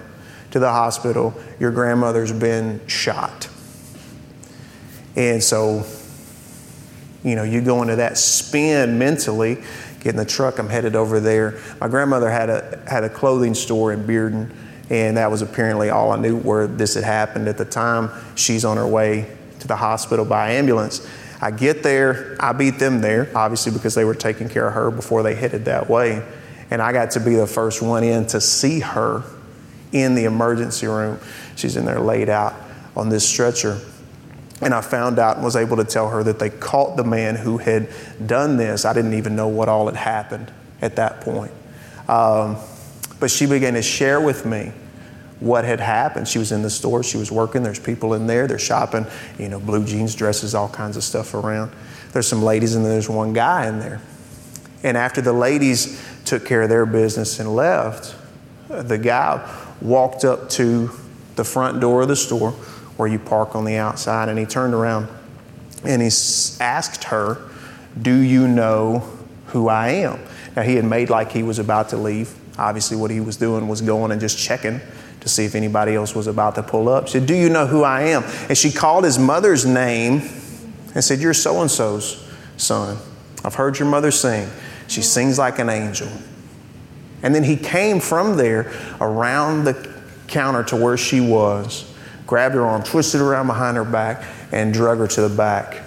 to 0.50 0.58
the 0.58 0.72
hospital. 0.72 1.40
Your 1.60 1.70
grandmother's 1.70 2.32
been 2.32 2.86
shot. 2.88 3.48
And 5.16 5.42
so, 5.44 5.86
you 7.26 7.36
know, 7.36 7.44
you 7.44 7.60
go 7.62 7.82
into 7.82 7.98
that 7.98 8.18
spin 8.18 8.98
mentally, 8.98 9.56
get 10.00 10.12
in 10.12 10.16
the 10.16 10.26
truck, 10.26 10.60
I'm 10.60 10.70
headed 10.70 10.96
over 10.96 11.20
there. 11.20 11.60
My 11.82 11.90
grandmother 11.90 12.30
had 12.30 12.50
a, 12.50 12.84
had 12.88 13.04
a 13.04 13.10
clothing 13.10 13.56
store 13.56 13.92
in 13.92 14.06
Bearden 14.06 14.50
and 14.90 15.18
that 15.18 15.32
was 15.32 15.42
apparently 15.42 15.90
all 15.90 16.12
I 16.12 16.18
knew 16.18 16.38
where 16.38 16.68
this 16.68 16.94
had 16.94 17.04
happened 17.04 17.48
at 17.48 17.58
the 17.58 17.66
time. 17.66 18.10
She's 18.36 18.64
on 18.64 18.78
her 18.78 18.88
way 18.88 19.36
to 19.60 19.68
the 19.68 19.76
hospital 19.76 20.26
by 20.26 20.52
ambulance. 20.52 21.08
I 21.42 21.52
get 21.52 21.84
there, 21.84 22.38
I 22.40 22.54
beat 22.54 22.80
them 22.80 23.02
there, 23.02 23.30
obviously 23.36 23.72
because 23.72 23.96
they 23.96 24.06
were 24.06 24.16
taking 24.16 24.48
care 24.48 24.68
of 24.68 24.74
her 24.74 24.92
before 24.92 25.24
they 25.24 25.36
headed 25.36 25.66
that 25.66 25.90
way. 25.90 26.24
And 26.72 26.82
I 26.82 26.94
got 26.94 27.12
to 27.12 27.20
be 27.20 27.36
the 27.36 27.48
first 27.48 27.82
one 27.82 28.04
in 28.04 28.26
to 28.28 28.42
see 28.42 28.80
her 28.80 29.24
in 29.92 30.16
the 30.16 30.26
emergency 30.26 30.88
room. 30.88 31.20
She's 31.56 31.78
in 31.78 31.86
there 31.86 32.00
laid 32.00 32.30
out 32.30 32.56
on 32.96 33.10
this 33.10 33.28
stretcher. 33.28 33.80
And 34.62 34.74
I 34.74 34.82
found 34.82 35.20
out 35.20 35.36
and 35.36 35.44
was 35.44 35.56
able 35.56 35.78
to 35.78 35.84
tell 35.84 36.10
her 36.10 36.24
that 36.24 36.40
they 36.40 36.50
caught 36.50 36.96
the 36.96 37.04
man 37.04 37.36
who 37.36 37.58
had 37.58 37.90
done 38.26 38.58
this. 38.58 38.86
I 38.86 38.94
didn't 38.94 39.16
even 39.16 39.36
know 39.36 39.48
what 39.48 39.68
all 39.68 39.88
had 39.88 39.96
happened 39.96 40.52
at 40.82 40.96
that 40.96 41.22
point. 41.22 41.52
Um, 42.08 42.58
but 43.20 43.32
she 43.32 43.46
began 43.46 43.74
to 43.74 43.82
share 43.82 44.22
with 44.22 44.46
me 44.46 44.72
what 45.40 45.66
had 45.66 45.80
happened. 45.80 46.28
She 46.28 46.40
was 46.40 46.52
in 46.52 46.62
the 46.62 46.70
store, 46.70 47.04
she 47.04 47.18
was 47.18 47.32
working, 47.32 47.64
there's 47.64 47.80
people 47.80 48.14
in 48.14 48.28
there, 48.28 48.48
they're 48.48 48.58
shopping, 48.58 49.06
you 49.38 49.50
know, 49.50 49.60
blue 49.60 49.86
jeans, 49.86 50.16
dresses, 50.16 50.56
all 50.56 50.70
kinds 50.70 50.96
of 50.96 51.04
stuff 51.04 51.34
around. 51.34 51.72
There's 52.14 52.28
some 52.28 52.42
ladies 52.42 52.76
and 52.76 52.86
there's 52.86 53.10
one 53.10 53.34
guy 53.34 53.68
in 53.68 53.80
there. 53.80 54.02
And 54.84 54.96
after 54.96 55.20
the 55.20 55.34
ladies 55.34 56.02
took 56.24 56.46
care 56.46 56.62
of 56.62 56.70
their 56.70 56.86
business 56.86 57.40
and 57.40 57.54
left, 57.54 58.16
the 58.70 58.98
guy 58.98 59.46
walked 59.82 60.24
up 60.24 60.50
to 60.52 60.92
the 61.36 61.44
front 61.44 61.82
door 61.82 62.04
of 62.04 62.08
the 62.08 62.16
store 62.16 62.56
where 62.98 63.08
you 63.08 63.20
park 63.20 63.56
on 63.56 63.66
the 63.66 63.76
outside 63.76 64.30
and 64.30 64.40
he 64.40 64.46
turned 64.46 64.74
around 64.74 65.08
and 65.84 66.02
he 66.02 66.10
asked 66.60 67.06
her, 67.06 67.38
Do 68.02 68.16
you 68.16 68.48
know 68.48 69.00
who 69.48 69.68
I 69.68 69.90
am? 69.90 70.20
Now, 70.56 70.62
he 70.62 70.76
had 70.76 70.86
made 70.86 71.10
like 71.10 71.32
he 71.32 71.44
was 71.44 71.60
about 71.60 71.90
to 71.90 71.98
leave. 71.98 72.34
Obviously, 72.58 72.96
what 72.96 73.12
he 73.12 73.20
was 73.20 73.36
doing 73.36 73.68
was 73.68 73.82
going 73.82 74.12
and 74.12 74.22
just 74.22 74.38
checking 74.38 74.80
to 75.20 75.30
see 75.30 75.44
if 75.44 75.56
anybody 75.56 75.96
else 75.96 76.16
was 76.16 76.28
about 76.28 76.56
to 76.56 76.64
pull 76.64 76.88
up. 76.88 77.08
She 77.08 77.14
said, 77.14 77.26
Do 77.26 77.36
you 77.36 77.50
know 77.50 77.68
who 77.68 77.84
I 77.84 78.04
am? 78.04 78.24
And 78.48 78.58
she 78.58 78.72
called 78.72 79.04
his 79.04 79.20
mother's 79.20 79.66
name 79.66 80.22
and 80.94 81.04
said, 81.04 81.20
You're 81.20 81.34
so 81.34 81.62
and 81.62 81.70
so's 81.70 82.26
son. 82.58 82.98
I've 83.44 83.56
heard 83.56 83.78
your 83.78 83.90
mother 83.90 84.12
sing. 84.12 84.50
She 84.88 85.02
sings 85.02 85.38
like 85.38 85.60
an 85.60 85.70
angel. 85.70 86.10
And 87.22 87.34
then 87.34 87.44
he 87.44 87.58
came 87.58 88.00
from 88.00 88.38
there 88.38 88.72
around 89.02 89.64
the 89.64 89.94
counter 90.28 90.64
to 90.66 90.76
where 90.76 90.98
she 90.98 91.22
was, 91.22 91.92
grabbed 92.28 92.56
her 92.56 92.66
arm, 92.66 92.84
twisted 92.84 93.22
her 93.22 93.32
around 93.32 93.48
behind 93.48 93.78
her 93.78 93.86
back, 93.86 94.24
and 94.52 94.74
drug 94.74 94.98
her 95.00 95.08
to 95.08 95.22
the 95.22 95.36
back 95.36 95.82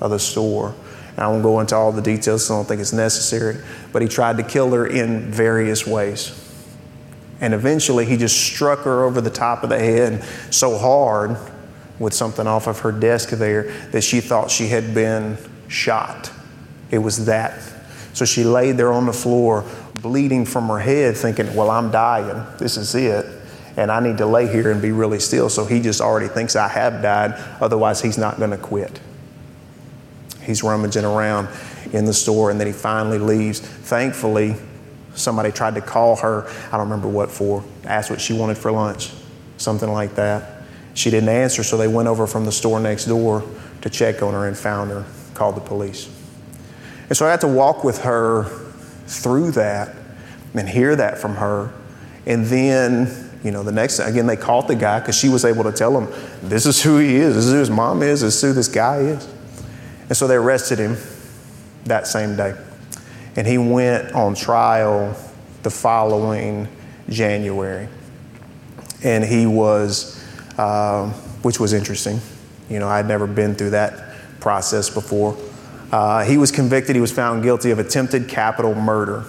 of 0.00 0.10
the 0.10 0.18
store. 0.18 0.74
And 1.10 1.20
I 1.20 1.28
won't 1.28 1.42
go 1.42 1.60
into 1.60 1.76
all 1.76 1.92
the 1.92 2.02
details, 2.02 2.46
so 2.46 2.54
I 2.54 2.58
don't 2.58 2.66
think 2.66 2.80
it's 2.80 2.92
necessary. 2.92 3.56
But 3.92 4.02
he 4.02 4.08
tried 4.08 4.36
to 4.38 4.42
kill 4.42 4.70
her 4.72 4.86
in 4.86 5.30
various 5.30 5.86
ways. 5.86 6.38
And 7.40 7.54
eventually, 7.54 8.06
he 8.06 8.16
just 8.16 8.40
struck 8.40 8.80
her 8.80 9.04
over 9.04 9.20
the 9.20 9.30
top 9.30 9.64
of 9.64 9.68
the 9.68 9.78
head 9.78 10.24
so 10.50 10.78
hard 10.78 11.36
with 11.98 12.14
something 12.14 12.46
off 12.46 12.66
of 12.66 12.78
her 12.80 12.92
desk 12.92 13.30
there 13.30 13.64
that 13.90 14.02
she 14.02 14.20
thought 14.20 14.50
she 14.50 14.68
had 14.68 14.94
been 14.94 15.36
shot. 15.68 16.30
It 16.90 16.98
was 16.98 17.26
that. 17.26 17.60
So 18.12 18.24
she 18.24 18.44
laid 18.44 18.76
there 18.76 18.92
on 18.92 19.06
the 19.06 19.12
floor, 19.12 19.64
bleeding 20.00 20.44
from 20.44 20.68
her 20.68 20.78
head, 20.78 21.16
thinking, 21.16 21.54
Well, 21.54 21.70
I'm 21.70 21.90
dying. 21.90 22.46
This 22.58 22.76
is 22.76 22.94
it. 22.94 23.26
And 23.76 23.90
I 23.90 24.00
need 24.00 24.18
to 24.18 24.26
lay 24.26 24.46
here 24.50 24.70
and 24.70 24.82
be 24.82 24.92
really 24.92 25.18
still. 25.18 25.48
So 25.48 25.64
he 25.64 25.80
just 25.80 26.00
already 26.00 26.28
thinks 26.28 26.56
I 26.56 26.68
have 26.68 27.02
died. 27.02 27.32
Otherwise, 27.60 28.02
he's 28.02 28.18
not 28.18 28.38
going 28.38 28.50
to 28.50 28.58
quit. 28.58 29.00
He's 30.42 30.62
rummaging 30.62 31.04
around 31.04 31.48
in 31.92 32.04
the 32.04 32.12
store 32.12 32.50
and 32.50 32.60
then 32.60 32.66
he 32.66 32.72
finally 32.72 33.18
leaves. 33.18 33.60
Thankfully, 33.60 34.56
somebody 35.14 35.52
tried 35.52 35.74
to 35.74 35.80
call 35.80 36.16
her, 36.16 36.46
I 36.68 36.72
don't 36.72 36.88
remember 36.88 37.08
what 37.08 37.30
for, 37.30 37.64
asked 37.84 38.10
what 38.10 38.20
she 38.20 38.32
wanted 38.32 38.58
for 38.58 38.72
lunch, 38.72 39.12
something 39.56 39.90
like 39.90 40.14
that. 40.16 40.62
She 40.94 41.10
didn't 41.10 41.28
answer, 41.28 41.62
so 41.62 41.76
they 41.76 41.88
went 41.88 42.08
over 42.08 42.26
from 42.26 42.44
the 42.44 42.52
store 42.52 42.80
next 42.80 43.06
door 43.06 43.44
to 43.80 43.90
check 43.90 44.22
on 44.22 44.34
her 44.34 44.46
and 44.46 44.56
found 44.56 44.90
her, 44.90 45.04
called 45.34 45.56
the 45.56 45.60
police. 45.60 46.08
And 47.08 47.16
so 47.16 47.26
I 47.26 47.30
had 47.30 47.40
to 47.42 47.48
walk 47.48 47.84
with 47.84 47.98
her 48.02 48.44
through 49.06 49.52
that 49.52 49.94
and 50.54 50.68
hear 50.68 50.96
that 50.96 51.18
from 51.18 51.36
her. 51.36 51.72
And 52.26 52.46
then, 52.46 53.30
you 53.44 53.50
know, 53.50 53.62
the 53.62 53.72
next, 53.72 53.98
again, 53.98 54.26
they 54.26 54.36
caught 54.36 54.68
the 54.68 54.76
guy 54.76 55.00
because 55.00 55.16
she 55.16 55.28
was 55.28 55.44
able 55.44 55.64
to 55.64 55.72
tell 55.72 55.92
them, 55.92 56.12
this 56.42 56.64
is 56.64 56.82
who 56.82 56.98
he 56.98 57.16
is, 57.16 57.34
this 57.34 57.46
is 57.46 57.52
who 57.52 57.58
his 57.58 57.70
mom 57.70 58.02
is, 58.02 58.20
this 58.20 58.36
is 58.36 58.42
who 58.42 58.52
this 58.52 58.68
guy 58.68 58.98
is. 58.98 59.28
And 60.08 60.16
so 60.16 60.26
they 60.26 60.36
arrested 60.36 60.78
him 60.78 60.96
that 61.84 62.06
same 62.06 62.36
day. 62.36 62.54
And 63.34 63.46
he 63.46 63.58
went 63.58 64.12
on 64.12 64.34
trial 64.34 65.16
the 65.62 65.70
following 65.70 66.68
January. 67.08 67.88
And 69.02 69.24
he 69.24 69.46
was, 69.46 70.22
uh, 70.58 71.08
which 71.42 71.58
was 71.58 71.72
interesting. 71.72 72.20
You 72.68 72.78
know, 72.78 72.88
I'd 72.88 73.08
never 73.08 73.26
been 73.26 73.54
through 73.54 73.70
that 73.70 74.14
process 74.38 74.88
before. 74.88 75.36
Uh, 75.90 76.24
he 76.24 76.38
was 76.38 76.50
convicted, 76.50 76.94
he 76.94 77.00
was 77.00 77.12
found 77.12 77.42
guilty 77.42 77.70
of 77.70 77.78
attempted 77.78 78.28
capital 78.28 78.74
murder. 78.74 79.24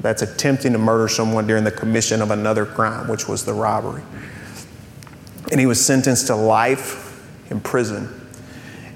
That's 0.00 0.22
attempting 0.22 0.72
to 0.72 0.78
murder 0.78 1.08
someone 1.08 1.46
during 1.46 1.64
the 1.64 1.70
commission 1.70 2.22
of 2.22 2.30
another 2.30 2.64
crime, 2.64 3.08
which 3.08 3.28
was 3.28 3.44
the 3.44 3.52
robbery. 3.52 4.02
And 5.50 5.60
he 5.60 5.66
was 5.66 5.84
sentenced 5.84 6.28
to 6.28 6.34
life 6.34 7.06
in 7.50 7.60
prison. 7.60 8.08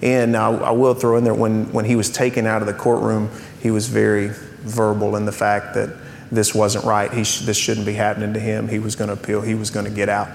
And 0.02 0.36
I, 0.36 0.50
I 0.50 0.70
will 0.70 0.94
throw 0.94 1.16
in 1.16 1.24
there 1.24 1.34
when, 1.34 1.72
when 1.72 1.84
he 1.84 1.96
was 1.96 2.10
taken 2.10 2.46
out 2.46 2.62
of 2.62 2.66
the 2.66 2.74
courtroom, 2.74 3.30
he 3.60 3.70
was 3.70 3.88
very 3.88 4.28
verbal 4.28 5.16
in 5.16 5.24
the 5.24 5.32
fact 5.32 5.74
that 5.74 5.90
this 6.30 6.54
wasn't 6.54 6.84
right. 6.84 7.12
He 7.12 7.24
sh- 7.24 7.40
this 7.40 7.56
shouldn't 7.56 7.86
be 7.86 7.92
happening 7.92 8.32
to 8.34 8.40
him. 8.40 8.68
He 8.68 8.78
was 8.78 8.96
going 8.96 9.08
to 9.08 9.14
appeal. 9.14 9.40
He 9.40 9.54
was 9.54 9.70
going 9.70 9.86
to 9.86 9.90
get 9.92 10.08
out, 10.08 10.28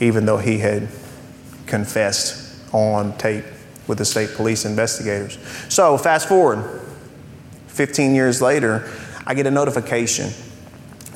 even 0.00 0.26
though 0.26 0.38
he 0.38 0.58
had 0.58 0.88
confessed 1.66 2.74
on 2.74 3.16
tape 3.18 3.44
with 3.86 3.98
the 3.98 4.04
state 4.04 4.30
police 4.34 4.64
investigators. 4.64 5.38
So, 5.68 5.96
fast 5.96 6.28
forward 6.28 6.80
15 7.68 8.14
years 8.14 8.42
later, 8.42 8.90
I 9.26 9.34
get 9.34 9.46
a 9.46 9.50
notification 9.50 10.30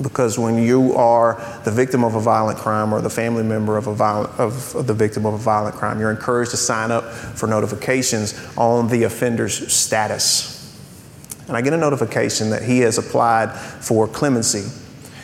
because 0.03 0.38
when 0.38 0.62
you 0.62 0.94
are 0.94 1.40
the 1.64 1.70
victim 1.70 2.05
of 2.05 2.14
a 2.14 2.20
violent 2.20 2.59
crime 2.59 2.92
or 2.92 3.01
the 3.01 3.11
family 3.11 3.42
member 3.42 3.77
of, 3.77 3.87
a 3.87 3.94
violent, 3.94 4.31
of, 4.38 4.87
the 4.87 4.94
victim 4.94 5.27
of 5.27 5.35
a 5.35 5.38
violent 5.38 5.77
crime, 5.77 6.01
you're 6.01 6.11
encouraged 6.11 6.51
to 6.53 6.57
sign 6.57 6.90
up 6.90 7.05
for 7.05 7.46
notifications 7.46 8.35
on 8.57 8.88
the 8.88 9.05
offender's 9.05 9.73
status. 9.73 10.57
And 11.46 11.57
I 11.57 11.62
get 11.62 11.73
a 11.73 11.77
notification 11.77 12.51
that 12.51 12.62
he 12.62 12.81
has 12.81 12.99
applied 12.99 13.53
for 13.53 14.09
clemency. 14.09 14.64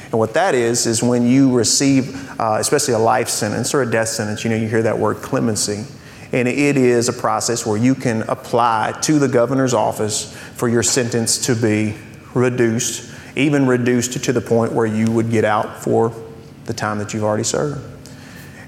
And 0.05 0.19
what 0.19 0.35
that 0.35 0.55
is, 0.55 0.87
is 0.87 1.03
when 1.03 1.27
you 1.27 1.57
receive, 1.57 2.39
uh, 2.39 2.59
especially 2.61 2.95
a 2.95 2.99
life 2.99 3.29
sentence 3.29 3.75
or 3.75 3.83
a 3.83 3.91
death 3.91 4.09
sentence, 4.09 4.45
you 4.45 4.51
know, 4.51 4.57
you 4.57 4.69
hear 4.69 4.83
that 4.83 4.99
word 4.99 5.17
clemency. 5.17 5.85
And 6.33 6.49
it 6.49 6.77
is 6.77 7.09
a 7.09 7.13
process 7.13 7.65
where 7.65 7.77
you 7.77 7.95
can 7.95 8.23
apply 8.23 8.99
to 9.03 9.19
the 9.19 9.29
governor's 9.29 9.75
office 9.75 10.37
for 10.57 10.69
your 10.69 10.83
sentence 10.83 11.47
to 11.47 11.55
be 11.55 11.95
reduced, 12.35 13.13
even 13.37 13.67
reduced 13.67 14.23
to 14.23 14.33
the 14.33 14.41
point 14.41 14.73
where 14.73 14.87
you 14.87 15.11
would 15.11 15.31
get 15.31 15.45
out 15.45 15.83
for 15.83 16.13
the 16.65 16.75
time 16.75 16.99
that 16.99 17.15
you've 17.15 17.25
already 17.25 17.45
served. 17.45 17.81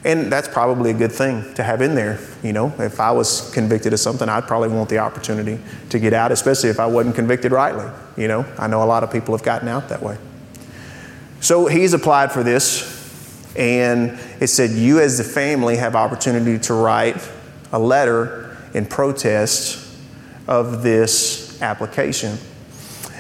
And 0.05 0.31
that's 0.33 0.49
probably 0.49 0.91
a 0.91 0.95
good 0.95 1.13
thing 1.13 1.53
to 1.55 1.63
have 1.63 1.83
in 1.83 1.95
there. 1.95 2.21
You 2.43 2.53
know, 2.53 2.73
if 2.79 3.01
I 3.01 3.11
was 3.11 3.51
convicted 3.53 3.93
of 3.93 4.01
something, 4.01 4.29
I'd 4.29 4.47
probably 4.47 4.69
want 4.69 4.89
the 4.89 4.99
opportunity 4.99 5.59
to 5.91 5.99
get 5.99 6.13
out, 6.13 6.31
especially 6.31 6.71
if 6.71 6.79
I 6.79 6.87
wasn't 6.87 7.17
convicted 7.17 7.53
rightly. 7.53 7.91
You 8.17 8.29
know, 8.29 8.47
I 8.59 8.69
know 8.69 8.83
a 8.83 8.87
lot 8.87 9.03
of 9.03 9.11
people 9.11 9.37
have 9.37 9.45
gotten 9.45 9.69
out 9.69 9.89
that 9.89 10.03
way. 10.03 10.17
So 11.41 11.67
he's 11.67 11.93
applied 11.93 12.33
for 12.33 12.43
this, 12.43 13.55
and 13.57 14.19
it 14.41 14.49
said, 14.49 14.71
You 14.71 15.01
as 15.01 15.19
the 15.19 15.25
family 15.25 15.77
have 15.77 15.95
opportunity 15.95 16.59
to 16.61 16.75
write 16.75 17.17
a 17.73 17.79
letter 17.79 18.57
in 18.75 18.87
protest 18.87 19.85
of 20.47 20.83
this 20.83 21.61
application. 21.61 22.39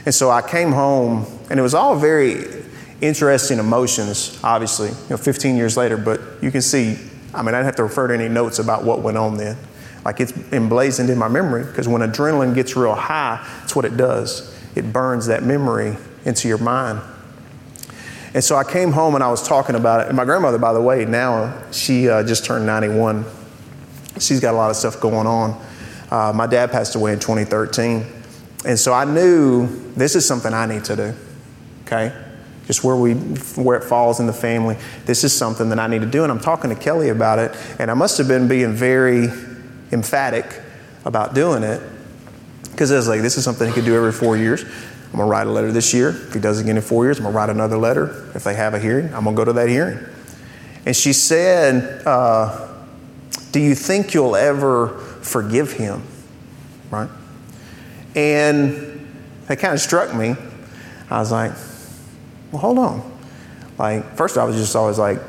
And 0.09 0.15
so 0.15 0.31
I 0.31 0.41
came 0.41 0.73
home, 0.73 1.27
and 1.51 1.61
it 1.61 1.63
was 1.63 1.75
all 1.75 1.95
very 1.95 2.65
interesting 3.03 3.59
emotions, 3.59 4.41
obviously, 4.43 4.89
you 4.89 5.11
know, 5.11 5.19
15 5.19 5.55
years 5.55 5.77
later, 5.77 5.99
but 5.99 6.19
you 6.41 6.51
can 6.51 6.63
see, 6.63 6.97
I 7.35 7.43
mean, 7.43 7.55
I 7.55 7.59
didn't 7.59 7.67
have 7.67 7.77
to 7.77 7.83
refer 7.83 8.09
to 8.09 8.15
any 8.15 8.27
notes 8.27 8.59
about 8.59 8.85
what 8.85 9.03
went 9.03 9.19
on 9.19 9.37
then. 9.37 9.59
Like 10.07 10.21
it's 10.21 10.33
emblazoned 10.51 11.11
in 11.11 11.19
my 11.19 11.29
memory 11.29 11.63
because 11.63 11.89
when 11.89 12.01
adrenaline 12.01 12.55
gets 12.55 12.75
real 12.75 12.95
high, 12.95 13.47
that's 13.61 13.77
what 13.77 13.85
it 13.85 13.99
does. 13.99 14.59
It 14.75 14.95
burns 14.95 15.27
that 15.27 15.43
memory 15.43 15.95
into 16.25 16.49
your 16.49 16.57
mind. 16.57 17.03
And 18.33 18.43
so 18.43 18.57
I 18.57 18.65
came 18.65 18.93
home 18.93 19.15
and 19.15 19.23
I 19.23 19.31
was 19.31 19.47
talking 19.47 19.75
about 19.75 20.01
it. 20.01 20.07
And 20.07 20.17
my 20.17 20.25
grandmother, 20.25 20.57
by 20.57 20.73
the 20.73 20.81
way, 20.81 21.05
now 21.05 21.71
she 21.71 22.09
uh, 22.09 22.23
just 22.23 22.47
turned 22.47 22.65
91. 22.65 23.27
She's 24.19 24.41
got 24.41 24.55
a 24.55 24.57
lot 24.57 24.71
of 24.71 24.77
stuff 24.77 25.03
going 25.03 25.27
on. 25.27 25.63
Uh, 26.11 26.33
my 26.35 26.47
dad 26.47 26.73
passed 26.73 26.95
away 26.95 27.13
in 27.13 27.19
2013. 27.19 28.15
And 28.65 28.79
so 28.79 28.93
I 28.93 29.05
knew 29.05 29.69
this 29.95 30.17
is 30.17 30.27
something 30.27 30.53
I 30.53 30.67
need 30.67 30.85
to 30.85 30.97
do. 30.97 31.15
Okay? 31.85 32.13
Just 32.67 32.85
where 32.85 32.97
we 32.97 33.15
where 33.15 33.79
it 33.79 33.85
falls 33.85 34.21
in 34.21 34.27
the 34.27 34.33
family. 34.33 34.77
This 35.07 35.25
is 35.25 35.35
something 35.35 35.71
that 35.71 35.79
I 35.79 35.87
need 35.87 36.01
to 36.01 36.07
do. 36.07 36.23
And 36.23 36.31
I'm 36.31 36.41
talking 36.41 36.69
to 36.71 36.77
Kelly 36.77 37.09
about 37.09 37.39
it, 37.39 37.57
and 37.79 37.91
I 37.91 37.95
must 37.95 38.19
have 38.19 38.29
been 38.29 38.47
being 38.47 38.75
very 38.75 39.29
emphatic 39.91 40.45
about 41.05 41.35
doing 41.35 41.63
it. 41.63 41.81
Because 42.71 42.93
I 42.93 42.97
was 42.97 43.09
like, 43.09 43.23
this 43.23 43.39
is 43.39 43.45
something 43.45 43.67
he 43.67 43.73
could 43.73 43.87
do 43.87 43.97
every 43.97 44.13
four 44.13 44.37
years. 44.37 44.65
I'm 44.65 45.19
gonna 45.19 45.31
write 45.31 45.47
a 45.47 45.51
letter 45.51 45.73
this 45.73 45.95
year. 45.95 46.11
If 46.11 46.35
he 46.35 46.41
does 46.41 46.59
it 46.59 46.65
again 46.65 46.77
in 46.77 46.83
four 46.83 47.05
years, 47.05 47.19
I'm 47.19 47.25
gonna 47.25 47.35
write 47.35 47.49
another 47.49 47.79
letter. 47.79 48.31
If 48.35 48.45
they 48.45 48.55
have 48.55 48.75
a 48.75 48.79
hearing, 48.79 49.07
I'm 49.15 49.25
gonna 49.25 49.35
go 49.35 49.45
to 49.45 49.55
that 49.55 49.69
hearing. 49.69 49.99
And 50.85 50.95
she 50.95 51.15
said, 51.15 52.07
uh, 52.07 52.69
Do 53.51 53.61
you 53.61 53.75
think 53.75 54.13
you'll 54.13 54.37
ever 54.37 54.99
forgive 55.23 55.73
him? 55.73 56.03
Right? 56.91 57.09
And 58.19 59.09
that 59.47 59.61
kind 59.61 59.73
of 59.73 59.79
struck 59.79 60.13
me. 60.13 60.35
I 61.09 61.21
was 61.21 61.31
like, 61.31 61.53
Well, 62.51 62.61
hold 62.61 62.79
on. 62.79 63.19
Like, 63.79 64.17
first, 64.17 64.37
I 64.37 64.43
was 64.43 64.57
just 64.57 64.75
always 64.75 64.99
like, 64.99 65.21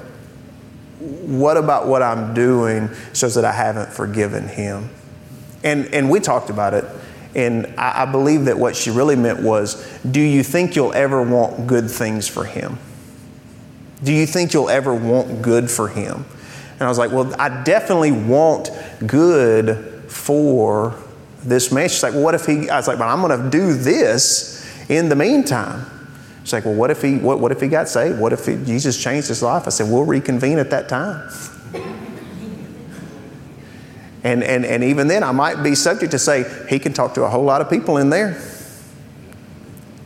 What 1.00 1.56
about 1.56 1.86
what 1.86 2.02
I'm 2.02 2.34
doing 2.34 2.90
shows 3.14 3.36
that 3.36 3.46
I 3.46 3.52
haven't 3.52 3.94
forgiven 3.94 4.48
him? 4.48 4.90
And, 5.64 5.86
and 5.94 6.10
we 6.10 6.20
talked 6.20 6.50
about 6.50 6.74
it. 6.74 6.84
And 7.36 7.68
I, 7.78 8.02
I 8.02 8.06
believe 8.06 8.46
that 8.46 8.58
what 8.58 8.76
she 8.76 8.90
really 8.90 9.16
meant 9.16 9.40
was, 9.44 9.88
Do 10.10 10.20
you 10.20 10.42
think 10.42 10.76
you'll 10.76 10.94
ever 10.94 11.22
want 11.22 11.68
good 11.68 11.92
things 11.92 12.28
for 12.28 12.44
him? 12.44 12.80
Do 14.04 14.12
you 14.12 14.26
think 14.26 14.52
you'll 14.52 14.72
ever 14.72 14.96
want 14.96 15.44
good 15.44 15.70
for 15.70 15.90
him? 15.90 16.26
And 16.72 16.82
I 16.82 16.88
was 16.88 16.98
like, 16.98 17.12
Well, 17.12 17.36
I 17.40 17.62
definitely 17.62 18.14
want 18.14 18.72
good 19.06 20.06
for 20.08 20.96
this 21.44 21.72
man. 21.72 21.90
She's 21.90 22.04
like, 22.04 22.14
Well, 22.14 22.24
what 22.24 22.36
if 22.36 22.46
he, 22.46 22.70
I 22.70 22.78
was 22.78 22.88
like, 22.88 23.00
Well, 23.00 23.10
I'm 23.10 23.22
going 23.22 23.44
to 23.44 23.50
do 23.50 23.74
this 23.74 24.68
in 24.90 25.10
the 25.10 25.16
meantime. 25.16 25.86
She's 26.44 26.54
like, 26.54 26.66
Well, 26.66 26.76
what 26.76 26.92
if 26.92 27.02
he, 27.02 27.18
what, 27.18 27.40
what 27.40 27.52
if 27.52 27.62
he 27.62 27.68
got 27.68 27.88
saved? 27.88 28.20
What 28.20 28.34
if 28.34 28.46
he, 28.46 28.56
Jesus 28.66 29.02
changed 29.02 29.28
his 29.28 29.42
life? 29.42 29.64
I 29.66 29.70
said, 29.70 29.90
We'll 29.92 30.06
reconvene 30.06 30.60
at 30.60 30.70
that 30.72 30.90
time. 30.90 31.30
And, 34.24 34.44
and, 34.44 34.66
and 34.66 34.84
even 34.84 35.08
then, 35.08 35.24
I 35.24 35.32
might 35.32 35.64
be 35.64 35.76
subject 35.76 36.12
to 36.12 36.20
say, 36.20 36.46
he 36.68 36.78
can 36.78 36.92
talk 36.92 37.14
to 37.14 37.24
a 37.24 37.30
whole 37.30 37.44
lot 37.44 37.62
of 37.62 37.70
people 37.70 37.98
in 37.98 38.10
there. 38.10 38.42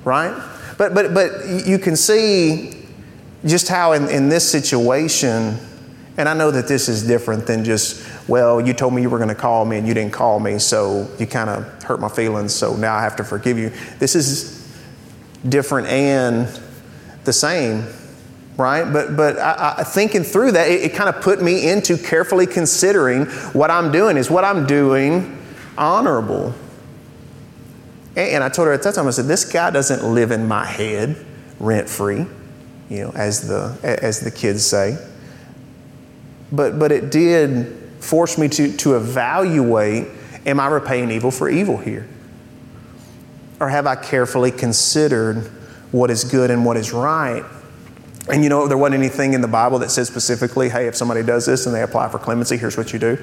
Right? 0.03 0.33
But, 0.77 0.93
but, 0.93 1.13
but 1.13 1.31
you 1.65 1.79
can 1.79 1.95
see 1.95 2.85
just 3.45 3.67
how 3.67 3.93
in, 3.93 4.07
in 4.09 4.29
this 4.29 4.49
situation, 4.49 5.57
and 6.17 6.29
I 6.29 6.33
know 6.33 6.51
that 6.51 6.67
this 6.67 6.89
is 6.89 7.05
different 7.05 7.47
than 7.47 7.63
just, 7.63 8.05
well, 8.27 8.61
you 8.61 8.73
told 8.73 8.93
me 8.93 9.01
you 9.01 9.09
were 9.09 9.17
going 9.17 9.29
to 9.29 9.35
call 9.35 9.65
me 9.65 9.77
and 9.77 9.87
you 9.87 9.93
didn't 9.93 10.13
call 10.13 10.39
me, 10.39 10.59
so 10.59 11.09
you 11.19 11.25
kind 11.25 11.49
of 11.49 11.83
hurt 11.83 11.99
my 11.99 12.09
feelings, 12.09 12.53
so 12.53 12.75
now 12.75 12.95
I 12.95 13.01
have 13.01 13.15
to 13.15 13.23
forgive 13.23 13.57
you. 13.57 13.71
This 13.99 14.15
is 14.15 14.71
different 15.47 15.87
and 15.87 16.47
the 17.23 17.33
same 17.33 17.87
right? 18.57 18.91
But, 18.91 19.15
but 19.15 19.39
I, 19.39 19.75
I, 19.79 19.83
thinking 19.83 20.23
through 20.23 20.51
that, 20.51 20.69
it, 20.69 20.83
it 20.83 20.93
kind 20.93 21.09
of 21.09 21.21
put 21.21 21.41
me 21.41 21.69
into 21.69 21.97
carefully 21.97 22.45
considering 22.45 23.25
what 23.53 23.71
I'm 23.71 23.91
doing. 23.91 24.17
Is 24.17 24.29
what 24.29 24.43
I'm 24.43 24.65
doing 24.65 25.39
honorable? 25.77 26.53
And, 28.15 28.29
and 28.29 28.43
I 28.43 28.49
told 28.49 28.67
her 28.67 28.73
at 28.73 28.83
that 28.83 28.95
time, 28.95 29.07
I 29.07 29.11
said, 29.11 29.25
this 29.25 29.51
guy 29.51 29.71
doesn't 29.71 30.03
live 30.03 30.31
in 30.31 30.47
my 30.47 30.65
head 30.65 31.25
rent 31.59 31.89
free, 31.89 32.25
you 32.89 33.03
know, 33.03 33.11
as 33.15 33.47
the, 33.47 33.77
as 33.83 34.19
the 34.19 34.31
kids 34.31 34.65
say. 34.65 34.97
But, 36.53 36.77
but 36.77 36.91
it 36.91 37.09
did 37.11 37.75
force 37.99 38.37
me 38.37 38.47
to, 38.47 38.77
to 38.77 38.95
evaluate 38.95 40.07
am 40.45 40.59
I 40.59 40.67
repaying 40.67 41.09
evil 41.09 41.31
for 41.31 41.49
evil 41.49 41.77
here? 41.77 42.07
Or 43.59 43.69
have 43.69 43.87
I 43.87 43.95
carefully 43.95 44.51
considered 44.51 45.47
what 45.91 46.11
is 46.11 46.23
good 46.23 46.51
and 46.51 46.63
what 46.63 46.77
is 46.77 46.93
right? 46.93 47.43
And 48.31 48.43
you 48.43 48.49
know, 48.49 48.67
there 48.67 48.77
wasn't 48.77 48.99
anything 48.99 49.33
in 49.33 49.41
the 49.41 49.47
Bible 49.47 49.79
that 49.79 49.89
says 49.89 50.07
specifically, 50.07 50.69
hey, 50.69 50.87
if 50.87 50.95
somebody 50.95 51.23
does 51.23 51.45
this 51.45 51.65
and 51.65 51.73
they 51.73 51.81
apply 51.81 52.09
for 52.09 52.19
clemency, 52.19 52.55
here's 52.55 52.77
what 52.77 52.93
you 52.93 52.99
do. 52.99 53.15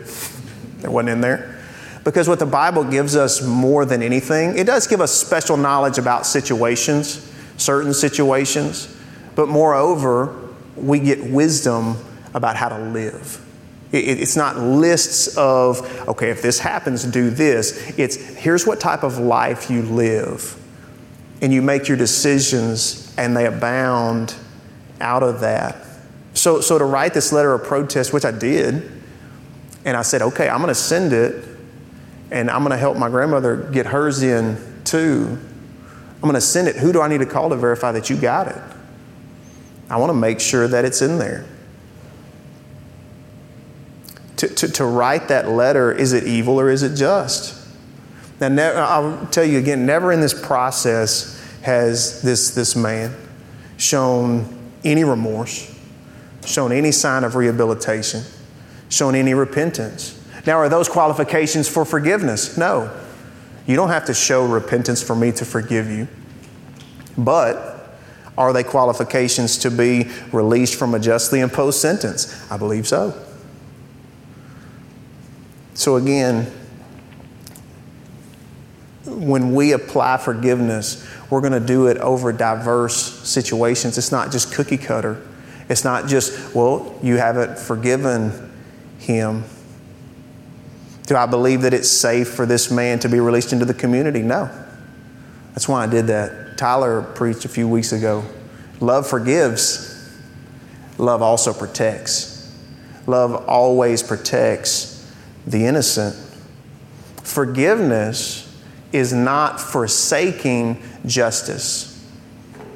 There 0.79 0.91
wasn't 0.91 1.11
in 1.11 1.21
there. 1.21 1.59
Because 2.03 2.29
what 2.29 2.39
the 2.39 2.47
Bible 2.47 2.83
gives 2.85 3.15
us 3.15 3.43
more 3.43 3.85
than 3.85 4.03
anything, 4.03 4.59
it 4.59 4.67
does 4.67 4.87
give 4.87 5.01
us 5.01 5.13
special 5.13 5.57
knowledge 5.57 5.99
about 5.99 6.27
situations, 6.27 7.31
certain 7.59 7.93
situations, 7.95 8.97
but 9.37 9.49
moreover, 9.49 10.35
we 10.77 10.99
get 10.99 11.23
wisdom 11.23 11.97
about 12.35 12.57
how 12.57 12.69
to 12.69 12.79
live. 12.79 13.45
It's 13.93 14.37
not 14.37 14.57
lists 14.57 15.37
of, 15.37 16.09
okay, 16.09 16.31
if 16.31 16.43
this 16.43 16.61
happens, 16.61 17.05
do 17.05 17.29
this. 17.29 17.93
It's 17.99 18.17
here's 18.17 18.65
what 18.65 18.79
type 18.79 19.03
of 19.03 19.19
life 19.19 19.69
you 19.69 19.83
live. 19.83 20.57
And 21.43 21.53
you 21.53 21.61
make 21.61 21.89
your 21.89 21.97
decisions 21.97 23.13
and 23.19 23.37
they 23.37 23.47
abound 23.47 24.35
out 25.01 25.23
of 25.23 25.41
that. 25.41 25.85
So, 26.35 26.61
so 26.61 26.79
to 26.79 26.85
write 26.85 27.15
this 27.15 27.33
letter 27.33 27.53
of 27.53 27.65
protest, 27.65 28.13
which 28.13 28.25
I 28.25 28.31
did, 28.31 28.91
and 29.85 29.97
I 29.97 30.03
said, 30.03 30.23
okay, 30.23 30.49
I'm 30.49 30.59
going 30.59 30.69
to 30.69 30.75
send 30.75 31.13
it, 31.13 31.45
and 32.31 32.51
I'm 32.51 32.61
going 32.61 32.71
to 32.71 32.77
help 32.77 32.97
my 32.97 33.09
grandmother 33.09 33.57
get 33.73 33.87
hers 33.87 34.23
in 34.23 34.57
too. 34.85 35.37
I'm 36.15 36.21
going 36.21 36.35
to 36.35 36.41
send 36.41 36.69
it. 36.69 36.77
Who 36.77 36.93
do 36.93 37.01
I 37.01 37.09
need 37.09 37.19
to 37.19 37.27
call 37.27 37.49
to 37.49 37.57
verify 37.57 37.93
that 37.93 38.11
you 38.11 38.17
got 38.17 38.49
it? 38.49 38.63
I 39.89 39.97
want 39.97 40.11
to 40.11 40.15
make 40.15 40.39
sure 40.39 40.69
that 40.69 40.85
it's 40.85 41.03
in 41.03 41.19
there. 41.19 41.47
To, 44.41 44.49
to, 44.49 44.69
to 44.69 44.87
write 44.87 45.29
that 45.29 45.51
letter, 45.51 45.93
is 45.93 46.15
it 46.15 46.25
evil 46.25 46.59
or 46.59 46.71
is 46.71 46.83
it 46.83 46.97
just? 46.97 47.63
Now, 48.41 48.73
I'll 48.73 49.27
tell 49.27 49.45
you 49.45 49.59
again, 49.59 49.85
never 49.85 50.13
in 50.13 50.23
this 50.23 50.33
process 50.33 51.39
has 51.61 52.23
this, 52.23 52.55
this 52.55 52.75
man 52.75 53.15
shown 53.77 54.59
any 54.83 55.05
remorse, 55.05 55.79
shown 56.47 56.73
any 56.73 56.91
sign 56.91 57.23
of 57.23 57.35
rehabilitation, 57.35 58.23
shown 58.89 59.15
any 59.15 59.35
repentance. 59.35 60.19
Now, 60.47 60.57
are 60.57 60.71
those 60.71 60.89
qualifications 60.89 61.69
for 61.69 61.85
forgiveness? 61.85 62.57
No. 62.57 62.91
You 63.67 63.77
don't 63.77 63.91
have 63.91 64.07
to 64.07 64.15
show 64.15 64.47
repentance 64.47 65.03
for 65.03 65.15
me 65.15 65.33
to 65.33 65.45
forgive 65.45 65.91
you. 65.91 66.09
But 67.19 67.77
Are 68.39 68.55
they 68.55 68.65
qualifications 68.65 69.59
to 69.59 69.71
be 69.71 70.09
released 70.33 70.77
from 70.77 70.95
a 70.95 70.99
justly 70.99 71.41
imposed 71.41 71.79
sentence? 71.79 72.51
I 72.51 72.57
believe 72.57 72.89
so. 72.89 73.13
So, 75.81 75.97
again, 75.97 76.45
when 79.07 79.55
we 79.55 79.73
apply 79.73 80.19
forgiveness, 80.19 81.09
we're 81.31 81.41
going 81.41 81.55
to 81.55 81.67
do 81.67 81.87
it 81.87 81.97
over 81.97 82.35
diverse 82.35 83.27
situations. 83.27 83.97
It's 83.97 84.13
not 84.13 84.31
just 84.31 84.53
cookie 84.53 84.77
cutter. 84.77 85.27
It's 85.71 85.83
not 85.83 86.07
just, 86.07 86.55
well, 86.55 86.99
you 87.03 87.17
haven't 87.17 87.59
forgiven 87.59 88.53
him. 88.99 89.45
Do 91.07 91.17
I 91.17 91.25
believe 91.25 91.63
that 91.63 91.73
it's 91.73 91.91
safe 91.91 92.29
for 92.29 92.45
this 92.45 92.71
man 92.71 92.99
to 92.99 93.09
be 93.09 93.19
released 93.19 93.55
into 93.55 93.65
the 93.65 93.73
community? 93.73 94.21
No. 94.21 94.51
That's 95.53 95.67
why 95.67 95.85
I 95.85 95.87
did 95.87 96.09
that. 96.09 96.59
Tyler 96.59 97.01
preached 97.01 97.47
a 97.47 97.49
few 97.49 97.67
weeks 97.67 97.93
ago. 97.93 98.23
Love 98.81 99.07
forgives, 99.07 100.15
love 100.99 101.23
also 101.23 101.55
protects. 101.55 102.55
Love 103.07 103.49
always 103.49 104.03
protects 104.03 104.90
the 105.51 105.67
innocent. 105.67 106.15
Forgiveness 107.23 108.47
is 108.93 109.13
not 109.13 109.61
forsaking 109.61 110.83
justice. 111.07 111.87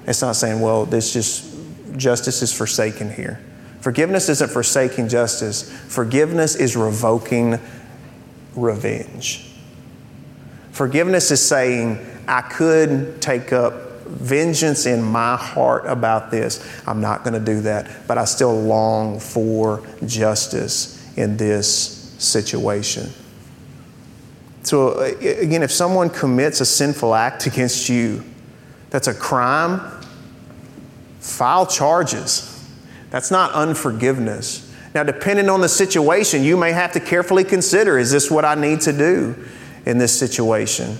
It's 0.06 0.20
not 0.20 0.36
saying, 0.36 0.60
well, 0.60 0.84
this 0.84 1.12
just 1.12 1.52
justice 1.96 2.42
is 2.42 2.52
forsaken 2.52 3.12
here. 3.12 3.40
Forgiveness 3.80 4.28
isn't 4.28 4.50
forsaking 4.50 5.08
justice. 5.08 5.70
Forgiveness 5.88 6.56
is 6.56 6.76
revoking 6.76 7.58
revenge. 8.54 9.50
Forgiveness 10.72 11.30
is 11.30 11.46
saying, 11.46 12.04
I 12.26 12.40
could 12.40 13.20
take 13.22 13.52
up 13.52 13.74
vengeance 14.06 14.86
in 14.86 15.02
my 15.02 15.36
heart 15.36 15.84
about 15.86 16.30
this. 16.30 16.66
I'm 16.86 17.00
not 17.00 17.24
going 17.24 17.34
to 17.34 17.40
do 17.44 17.62
that, 17.62 17.88
but 18.08 18.18
I 18.18 18.24
still 18.24 18.60
long 18.60 19.20
for 19.20 19.86
justice 20.06 21.00
in 21.16 21.36
this 21.36 22.03
situation. 22.24 23.10
So, 24.62 24.98
again, 25.00 25.62
if 25.62 25.70
someone 25.70 26.08
commits 26.08 26.60
a 26.60 26.66
sinful 26.66 27.14
act 27.14 27.46
against 27.46 27.88
you, 27.88 28.24
that's 28.90 29.08
a 29.08 29.14
crime, 29.14 29.80
file 31.20 31.66
charges. 31.66 32.50
That's 33.10 33.30
not 33.30 33.52
unforgiveness. 33.52 34.72
Now, 34.94 35.02
depending 35.02 35.48
on 35.48 35.60
the 35.60 35.68
situation, 35.68 36.44
you 36.44 36.56
may 36.56 36.72
have 36.72 36.92
to 36.92 37.00
carefully 37.00 37.44
consider 37.44 37.98
is 37.98 38.10
this 38.12 38.30
what 38.30 38.44
I 38.44 38.54
need 38.54 38.80
to 38.82 38.92
do 38.92 39.34
in 39.84 39.98
this 39.98 40.16
situation? 40.16 40.98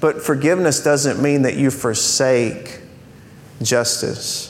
But 0.00 0.22
forgiveness 0.22 0.82
doesn't 0.82 1.20
mean 1.20 1.42
that 1.42 1.56
you 1.56 1.70
forsake 1.70 2.80
justice. 3.60 4.47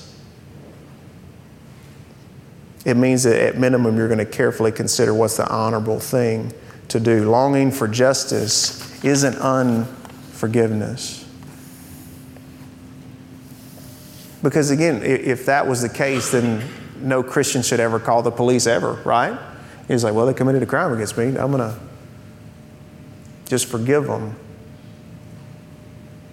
It 2.88 2.96
means 2.96 3.24
that 3.24 3.38
at 3.38 3.58
minimum 3.58 3.98
you're 3.98 4.08
going 4.08 4.16
to 4.16 4.24
carefully 4.24 4.72
consider 4.72 5.12
what's 5.12 5.36
the 5.36 5.46
honorable 5.46 6.00
thing 6.00 6.54
to 6.88 6.98
do. 6.98 7.30
Longing 7.30 7.70
for 7.70 7.86
justice 7.86 9.04
isn't 9.04 9.36
unforgiveness. 9.36 11.28
Because 14.42 14.70
again, 14.70 15.02
if 15.02 15.44
that 15.44 15.66
was 15.66 15.82
the 15.82 15.90
case, 15.90 16.30
then 16.30 16.66
no 16.96 17.22
Christian 17.22 17.60
should 17.60 17.78
ever 17.78 18.00
call 18.00 18.22
the 18.22 18.30
police 18.30 18.66
ever, 18.66 18.94
right? 19.04 19.38
He's 19.86 20.02
like, 20.02 20.14
well, 20.14 20.24
they 20.24 20.32
committed 20.32 20.62
a 20.62 20.66
crime 20.66 20.90
against 20.94 21.18
me. 21.18 21.26
I'm 21.26 21.52
going 21.52 21.58
to 21.58 21.78
just 23.48 23.66
forgive 23.66 24.06
them. 24.06 24.34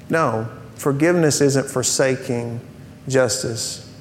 No, 0.09 0.47
forgiveness 0.75 1.41
isn't 1.41 1.69
forsaking 1.69 2.61
justice. 3.09 3.93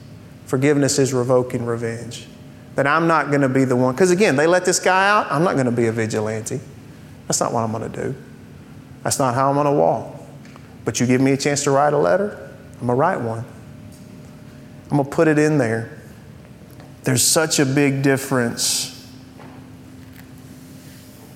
Forgiveness 0.47 1.01
is 1.01 1.13
revoking 1.13 1.67
revenge. 1.67 2.29
That 2.75 2.87
I'm 2.87 3.07
not 3.07 3.29
going 3.29 3.43
to 3.43 3.49
be 3.49 3.65
the 3.65 3.77
one, 3.77 3.95
because 3.95 4.11
again, 4.11 4.37
they 4.37 4.47
let 4.47 4.65
this 4.65 4.81
guy 4.81 5.09
out, 5.09 5.31
I'm 5.31 5.45
not 5.45 5.55
going 5.55 5.67
to 5.67 5.73
be 5.73 5.87
a 5.87 5.93
vigilante. 5.93 6.61
That's 7.29 7.41
not 7.41 7.53
what 7.53 7.61
I'm 7.61 7.73
going 7.73 7.91
to 7.91 8.03
do. 8.03 8.15
That's 9.03 9.19
not 9.19 9.35
how 9.35 9.49
I'm 9.49 9.55
going 9.55 9.67
to 9.67 9.73
walk. 9.73 10.21
But 10.85 10.99
you 10.99 11.07
give 11.07 11.21
me 11.21 11.33
a 11.33 11.37
chance 11.37 11.63
to 11.65 11.71
write 11.71 11.93
a 11.93 11.99
letter, 11.99 12.51
I'm 12.81 12.87
going 12.87 12.89
to 12.89 12.95
write 12.95 13.21
one. 13.21 13.45
I'm 14.91 14.97
going 14.97 15.05
to 15.05 15.11
put 15.11 15.29
it 15.29 15.39
in 15.39 15.59
there. 15.59 15.99
There's 17.05 17.23
such 17.23 17.59
a 17.59 17.67
big 17.67 18.03
difference 18.03 18.91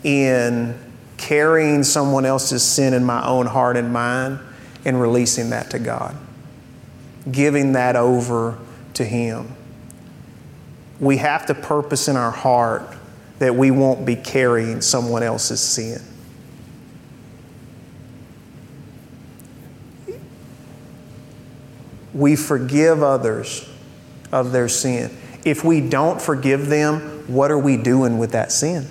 in 0.03 0.79
carrying 1.17 1.83
someone 1.83 2.25
else's 2.25 2.63
sin 2.63 2.95
in 2.95 3.05
my 3.05 3.27
own 3.27 3.47
heart 3.47 3.77
and 3.77 3.93
mind 3.93 4.39
and 4.85 5.01
releasing 5.01 5.51
that 5.51 5.71
to 5.71 5.79
God, 5.79 6.17
giving 7.31 7.73
that 7.73 7.97
over 7.97 8.59
to 8.95 9.05
Him. 9.05 9.55
We 11.01 11.19
have 11.19 11.47
to 11.47 11.55
purpose 11.55 12.09
in 12.09 12.17
our 12.17 12.31
heart 12.31 12.97
that 13.39 13.55
we 13.55 13.71
won't 13.71 14.05
be 14.05 14.17
carrying 14.17 14.81
someone 14.81 15.23
else's 15.23 15.61
sin. 15.61 16.03
We 22.13 22.35
forgive 22.35 23.03
others 23.03 23.69
of 24.33 24.51
their 24.51 24.69
sin. 24.69 25.17
If 25.45 25.63
we 25.63 25.81
don't 25.81 26.21
forgive 26.21 26.67
them, 26.67 27.25
what 27.29 27.51
are 27.51 27.59
we 27.59 27.77
doing 27.77 28.19
with 28.19 28.33
that 28.33 28.51
sin? 28.51 28.89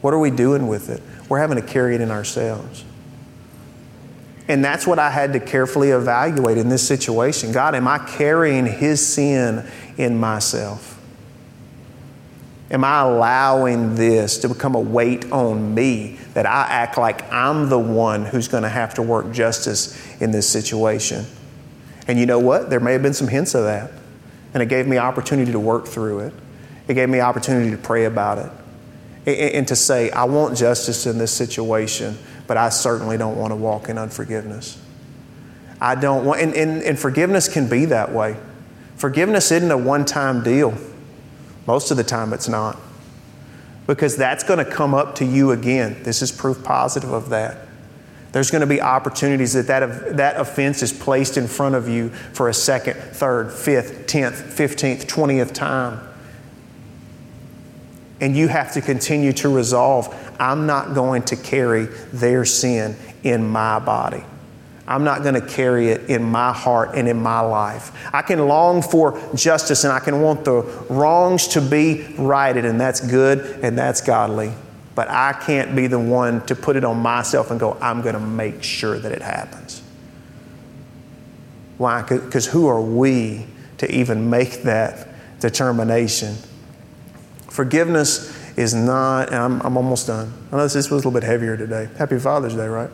What 0.00 0.12
are 0.12 0.18
we 0.18 0.30
doing 0.30 0.66
with 0.66 0.88
it? 0.88 1.02
We're 1.28 1.38
having 1.38 1.56
to 1.56 1.66
carry 1.66 1.94
it 1.94 2.00
in 2.00 2.10
ourselves. 2.10 2.84
And 4.48 4.64
that's 4.64 4.86
what 4.86 4.98
I 4.98 5.10
had 5.10 5.32
to 5.32 5.40
carefully 5.40 5.90
evaluate 5.90 6.58
in 6.58 6.68
this 6.68 6.86
situation. 6.86 7.52
God, 7.52 7.74
am 7.74 7.88
I 7.88 7.98
carrying 7.98 8.66
His 8.66 9.04
sin 9.04 9.68
in 9.96 10.18
myself? 10.18 10.95
Am 12.70 12.82
I 12.82 13.00
allowing 13.00 13.94
this 13.94 14.38
to 14.38 14.48
become 14.48 14.74
a 14.74 14.80
weight 14.80 15.30
on 15.30 15.74
me 15.74 16.18
that 16.34 16.46
I 16.46 16.62
act 16.62 16.98
like 16.98 17.30
I'm 17.32 17.68
the 17.68 17.78
one 17.78 18.24
who's 18.24 18.48
going 18.48 18.64
to 18.64 18.68
have 18.68 18.94
to 18.94 19.02
work 19.02 19.32
justice 19.32 20.20
in 20.20 20.32
this 20.32 20.48
situation? 20.48 21.24
And 22.08 22.18
you 22.18 22.26
know 22.26 22.40
what? 22.40 22.70
There 22.70 22.80
may 22.80 22.92
have 22.92 23.02
been 23.02 23.14
some 23.14 23.28
hints 23.28 23.54
of 23.54 23.64
that. 23.64 23.92
And 24.54 24.62
it 24.62 24.68
gave 24.68 24.86
me 24.86 24.98
opportunity 24.98 25.52
to 25.52 25.60
work 25.60 25.86
through 25.86 26.20
it. 26.20 26.32
It 26.88 26.94
gave 26.94 27.08
me 27.08 27.20
opportunity 27.20 27.70
to 27.70 27.76
pray 27.76 28.04
about 28.04 28.38
it 28.38 28.50
and 29.26 29.66
to 29.68 29.76
say, 29.76 30.10
I 30.10 30.24
want 30.24 30.56
justice 30.56 31.06
in 31.06 31.18
this 31.18 31.32
situation 31.32 32.16
but 32.46 32.56
I 32.56 32.68
certainly 32.68 33.18
don't 33.18 33.36
want 33.36 33.50
to 33.50 33.56
walk 33.56 33.88
in 33.88 33.98
unforgiveness. 33.98 34.80
I 35.80 35.94
don't 35.94 36.24
want, 36.24 36.40
and, 36.40 36.54
and, 36.54 36.82
and 36.82 36.98
forgiveness 36.98 37.48
can 37.48 37.68
be 37.68 37.86
that 37.86 38.12
way. 38.12 38.36
Forgiveness 38.96 39.50
isn't 39.52 39.70
a 39.70 39.76
one 39.76 40.04
time 40.04 40.42
deal. 40.42 40.76
Most 41.66 41.90
of 41.90 41.96
the 41.96 42.04
time, 42.04 42.32
it's 42.32 42.48
not. 42.48 42.78
Because 43.86 44.16
that's 44.16 44.44
going 44.44 44.58
to 44.58 44.70
come 44.70 44.94
up 44.94 45.16
to 45.16 45.24
you 45.24 45.52
again. 45.52 46.02
This 46.02 46.22
is 46.22 46.32
proof 46.32 46.62
positive 46.64 47.12
of 47.12 47.30
that. 47.30 47.66
There's 48.32 48.50
going 48.50 48.60
to 48.60 48.66
be 48.66 48.80
opportunities 48.80 49.54
that 49.54 49.66
that, 49.68 50.16
that 50.16 50.38
offense 50.38 50.82
is 50.82 50.92
placed 50.92 51.36
in 51.36 51.46
front 51.46 51.74
of 51.74 51.88
you 51.88 52.10
for 52.10 52.48
a 52.48 52.54
second, 52.54 52.94
third, 52.94 53.52
fifth, 53.52 54.06
tenth, 54.06 54.34
fifteenth, 54.34 55.06
twentieth 55.06 55.52
time. 55.52 56.00
And 58.20 58.36
you 58.36 58.48
have 58.48 58.72
to 58.72 58.80
continue 58.80 59.32
to 59.34 59.48
resolve 59.48 60.14
I'm 60.38 60.66
not 60.66 60.94
going 60.94 61.22
to 61.24 61.36
carry 61.36 61.86
their 62.12 62.44
sin 62.44 62.96
in 63.22 63.48
my 63.48 63.78
body. 63.78 64.24
I'm 64.88 65.02
not 65.02 65.22
going 65.22 65.34
to 65.34 65.40
carry 65.40 65.88
it 65.88 66.08
in 66.08 66.22
my 66.22 66.52
heart 66.52 66.90
and 66.94 67.08
in 67.08 67.20
my 67.20 67.40
life. 67.40 67.92
I 68.14 68.22
can 68.22 68.46
long 68.46 68.82
for 68.82 69.20
justice 69.34 69.82
and 69.84 69.92
I 69.92 69.98
can 69.98 70.22
want 70.22 70.44
the 70.44 70.62
wrongs 70.88 71.48
to 71.48 71.60
be 71.60 72.06
righted, 72.16 72.64
and 72.64 72.80
that's 72.80 73.00
good 73.00 73.40
and 73.64 73.76
that's 73.76 74.00
godly. 74.00 74.52
But 74.94 75.08
I 75.10 75.32
can't 75.32 75.74
be 75.74 75.88
the 75.88 75.98
one 75.98 76.44
to 76.46 76.54
put 76.54 76.76
it 76.76 76.84
on 76.84 76.98
myself 76.98 77.50
and 77.50 77.58
go, 77.58 77.76
I'm 77.80 78.00
going 78.00 78.14
to 78.14 78.20
make 78.20 78.62
sure 78.62 78.98
that 78.98 79.12
it 79.12 79.22
happens. 79.22 79.82
Why? 81.78 82.02
Because 82.02 82.46
who 82.46 82.66
are 82.68 82.80
we 82.80 83.46
to 83.78 83.90
even 83.92 84.30
make 84.30 84.62
that 84.62 85.08
determination? 85.40 86.36
Forgiveness 87.50 88.34
is 88.56 88.72
not, 88.72 89.28
and 89.28 89.36
I'm, 89.36 89.60
I'm 89.62 89.76
almost 89.76 90.06
done. 90.06 90.32
I 90.50 90.56
know 90.56 90.66
this 90.66 90.74
was 90.74 90.90
a 90.90 90.94
little 90.94 91.10
bit 91.10 91.24
heavier 91.24 91.56
today. 91.56 91.88
Happy 91.98 92.18
Father's 92.18 92.54
Day, 92.54 92.66
right? 92.66 92.90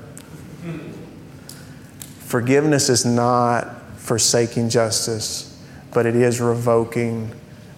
Forgiveness 2.32 2.88
is 2.88 3.04
not 3.04 3.98
forsaking 3.98 4.70
justice, 4.70 5.54
but 5.92 6.06
it 6.06 6.16
is 6.16 6.40
revoking 6.40 7.30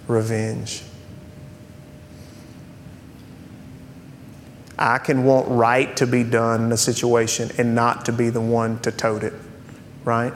revenge. 0.06 0.84
I 4.78 4.98
can 4.98 5.24
want 5.24 5.48
right 5.48 5.96
to 5.96 6.06
be 6.06 6.22
done 6.22 6.66
in 6.66 6.70
a 6.70 6.76
situation 6.76 7.50
and 7.58 7.74
not 7.74 8.04
to 8.04 8.12
be 8.12 8.30
the 8.30 8.40
one 8.40 8.78
to 8.82 8.92
tote 8.92 9.24
it, 9.24 9.32
right? 10.04 10.32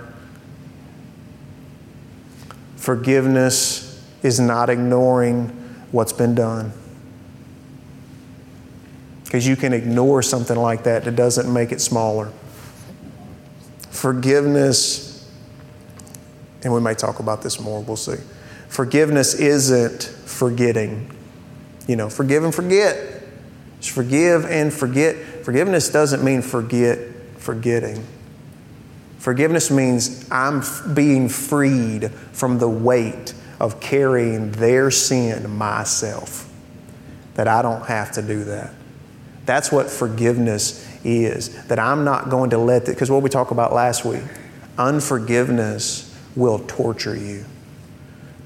Forgiveness 2.75 4.05
is 4.25 4.41
not 4.41 4.69
ignoring 4.69 5.47
what's 5.93 6.13
been 6.13 6.35
done. 6.35 6.73
Because 9.23 9.47
you 9.47 9.55
can 9.55 9.73
ignore 9.73 10.23
something 10.23 10.57
like 10.57 10.83
that 10.83 11.05
that 11.05 11.15
doesn't 11.15 11.53
make 11.53 11.71
it 11.71 11.81
smaller. 11.81 12.33
Forgiveness 13.91 15.09
And 16.63 16.73
we 16.73 16.81
may 16.81 16.95
talk 16.95 17.21
about 17.21 17.43
this 17.43 17.61
more, 17.61 17.83
we'll 17.83 17.97
see. 17.97 18.17
Forgiveness 18.69 19.35
isn't 19.35 20.03
forgetting. 20.03 21.11
You 21.87 21.97
know, 21.97 22.11
forgive 22.11 22.45
and 22.45 22.55
forget. 22.55 23.23
Just 23.81 23.95
forgive 23.95 24.45
and 24.45 24.73
forget. 24.73 25.17
Forgiveness 25.45 25.89
doesn't 25.91 26.23
mean 26.23 26.43
forget 26.43 26.99
forgetting. 27.39 28.05
Forgiveness 29.19 29.71
means 29.71 30.29
I'm 30.31 30.63
being 30.95 31.29
freed 31.29 32.11
from 32.33 32.59
the 32.59 32.69
weight 32.69 33.35
of 33.61 33.81
carrying 33.81 34.53
their 34.53 34.91
sin 34.91 35.51
myself, 35.51 36.53
that 37.35 37.49
I 37.49 37.63
don't 37.63 37.85
have 37.87 38.13
to 38.13 38.23
do 38.23 38.45
that. 38.45 38.73
That's 39.45 39.73
what 39.73 39.91
forgiveness 39.91 40.87
is, 41.05 41.67
that 41.67 41.79
I'm 41.79 42.05
not 42.05 42.31
going 42.31 42.51
to 42.51 42.59
let 42.59 42.87
that, 42.87 42.93
because 42.93 43.11
what 43.11 43.23
we 43.23 43.31
talked 43.31 43.53
about 43.53 43.73
last 43.73 44.05
week, 44.05 44.23
unforgiveness 44.77 46.15
will 46.37 46.61
torture 46.61 47.17
you 47.17 47.45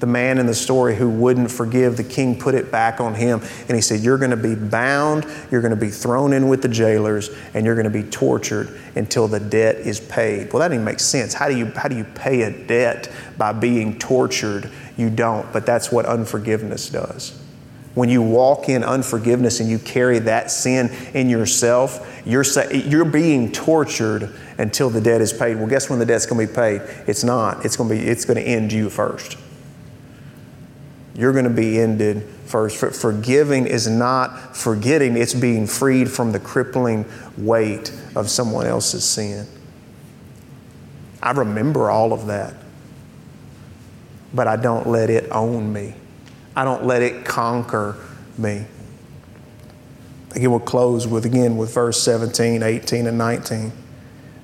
the 0.03 0.07
man 0.07 0.37
in 0.37 0.45
the 0.47 0.53
story 0.53 0.97
who 0.97 1.07
wouldn't 1.07 1.49
forgive, 1.49 1.95
the 1.95 2.03
king 2.03 2.37
put 2.37 2.53
it 2.55 2.69
back 2.69 2.99
on 2.99 3.13
him. 3.13 3.39
And 3.69 3.71
he 3.71 3.79
said, 3.79 4.01
You're 4.01 4.17
going 4.17 4.31
to 4.31 4.35
be 4.35 4.53
bound, 4.53 5.25
you're 5.49 5.61
going 5.61 5.73
to 5.73 5.79
be 5.79 5.89
thrown 5.89 6.33
in 6.33 6.49
with 6.49 6.61
the 6.61 6.67
jailers, 6.67 7.29
and 7.53 7.65
you're 7.65 7.75
going 7.75 7.85
to 7.85 8.03
be 8.03 8.03
tortured 8.03 8.77
until 8.95 9.29
the 9.29 9.39
debt 9.39 9.77
is 9.77 10.01
paid. 10.01 10.51
Well, 10.51 10.59
that 10.59 10.67
didn't 10.67 10.83
make 10.83 10.99
sense. 10.99 11.33
How 11.33 11.47
do 11.47 11.57
you, 11.57 11.67
how 11.67 11.87
do 11.87 11.95
you 11.95 12.03
pay 12.03 12.41
a 12.41 12.51
debt 12.51 13.09
by 13.37 13.53
being 13.53 13.97
tortured? 13.97 14.69
You 14.97 15.09
don't, 15.09 15.49
but 15.53 15.65
that's 15.65 15.89
what 15.89 16.05
unforgiveness 16.05 16.89
does. 16.89 17.41
When 17.95 18.09
you 18.09 18.21
walk 18.21 18.67
in 18.67 18.83
unforgiveness 18.83 19.61
and 19.61 19.69
you 19.69 19.79
carry 19.79 20.19
that 20.19 20.51
sin 20.51 20.91
in 21.13 21.29
yourself, 21.29 22.12
you're, 22.25 22.45
you're 22.71 23.05
being 23.05 23.51
tortured 23.51 24.33
until 24.57 24.89
the 24.89 25.01
debt 25.01 25.21
is 25.21 25.33
paid. 25.33 25.57
Well, 25.57 25.67
guess 25.67 25.89
when 25.89 25.99
the 25.99 26.05
debt's 26.05 26.25
going 26.25 26.45
to 26.45 26.51
be 26.51 26.55
paid? 26.55 26.81
It's 27.07 27.23
not. 27.23 27.65
It's 27.65 27.75
going 27.75 27.89
to 27.89 27.95
be. 27.95 28.01
It's 28.01 28.25
going 28.25 28.37
to 28.37 28.43
end 28.43 28.71
you 28.71 28.89
first 28.89 29.37
you're 31.15 31.31
going 31.31 31.45
to 31.45 31.51
be 31.51 31.79
ended 31.79 32.27
first. 32.45 32.77
For, 32.77 32.91
forgiving 32.91 33.67
is 33.67 33.87
not 33.87 34.55
forgetting, 34.55 35.15
it's 35.15 35.33
being 35.33 35.67
freed 35.67 36.09
from 36.09 36.31
the 36.31 36.39
crippling 36.39 37.05
weight 37.37 37.91
of 38.15 38.29
someone 38.29 38.65
else's 38.65 39.03
sin. 39.03 39.47
I 41.21 41.31
remember 41.31 41.89
all 41.89 42.13
of 42.13 42.27
that, 42.27 42.55
but 44.33 44.47
I 44.47 44.55
don't 44.55 44.87
let 44.87 45.09
it 45.09 45.31
own 45.31 45.71
me. 45.71 45.93
I 46.55 46.63
don't 46.65 46.85
let 46.85 47.01
it 47.01 47.25
conquer 47.25 47.95
me. 48.37 48.65
Again, 50.35 50.49
we'll 50.49 50.59
close 50.59 51.05
with 51.07 51.25
again 51.25 51.57
with 51.57 51.73
verse 51.73 52.01
17, 52.01 52.63
18, 52.63 53.07
and 53.07 53.17
19. 53.17 53.71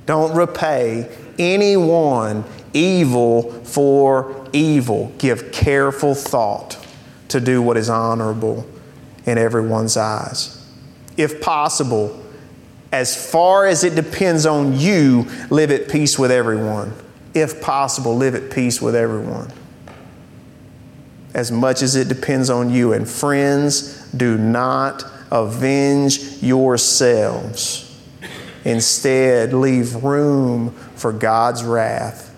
Don't 0.05 0.35
repay 0.35 1.09
anyone 1.37 2.43
evil 2.73 3.51
for 3.63 4.47
evil. 4.53 5.11
Give 5.17 5.51
careful 5.51 6.15
thought 6.15 6.77
to 7.29 7.39
do 7.39 7.61
what 7.61 7.77
is 7.77 7.89
honorable 7.89 8.67
in 9.25 9.37
everyone's 9.37 9.97
eyes. 9.97 10.55
If 11.17 11.41
possible, 11.41 12.23
as 12.91 13.31
far 13.31 13.67
as 13.67 13.83
it 13.83 13.95
depends 13.95 14.45
on 14.45 14.79
you, 14.79 15.27
live 15.49 15.71
at 15.71 15.89
peace 15.89 16.17
with 16.17 16.31
everyone. 16.31 16.93
If 17.33 17.61
possible, 17.61 18.15
live 18.15 18.35
at 18.35 18.51
peace 18.51 18.81
with 18.81 18.95
everyone. 18.95 19.51
As 21.33 21.51
much 21.51 21.81
as 21.83 21.95
it 21.95 22.07
depends 22.07 22.49
on 22.49 22.71
you. 22.71 22.93
And 22.93 23.07
friends, 23.07 24.03
do 24.11 24.37
not 24.37 25.03
avenge 25.31 26.41
yourselves. 26.41 27.85
Instead, 28.65 29.53
leave 29.53 29.95
room 30.03 30.71
for 30.95 31.11
God's 31.13 31.63
wrath 31.63 32.35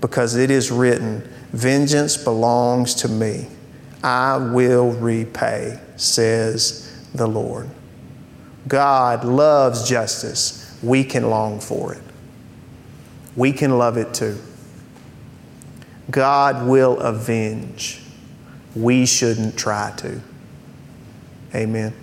because 0.00 0.34
it 0.34 0.50
is 0.50 0.70
written, 0.70 1.28
Vengeance 1.52 2.16
belongs 2.16 2.94
to 2.96 3.08
me. 3.08 3.46
I 4.02 4.36
will 4.36 4.90
repay, 4.92 5.78
says 5.96 7.06
the 7.14 7.26
Lord. 7.26 7.68
God 8.66 9.24
loves 9.24 9.88
justice. 9.88 10.78
We 10.82 11.04
can 11.04 11.28
long 11.28 11.60
for 11.60 11.94
it. 11.94 12.02
We 13.36 13.52
can 13.52 13.78
love 13.78 13.96
it 13.96 14.14
too. 14.14 14.38
God 16.10 16.66
will 16.66 16.98
avenge. 16.98 18.02
We 18.74 19.06
shouldn't 19.06 19.56
try 19.56 19.92
to. 19.98 20.20
Amen. 21.54 21.94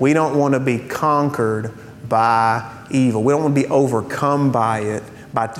We 0.00 0.12
don't 0.12 0.38
want 0.38 0.54
to 0.54 0.60
be 0.60 0.78
conquered 0.78 1.72
by 2.08 2.86
evil. 2.90 3.22
We 3.22 3.32
don't 3.32 3.42
want 3.42 3.54
to 3.56 3.62
be 3.62 3.68
overcome 3.68 4.52
by 4.52 4.80
it 4.80 5.02
by 5.34 5.54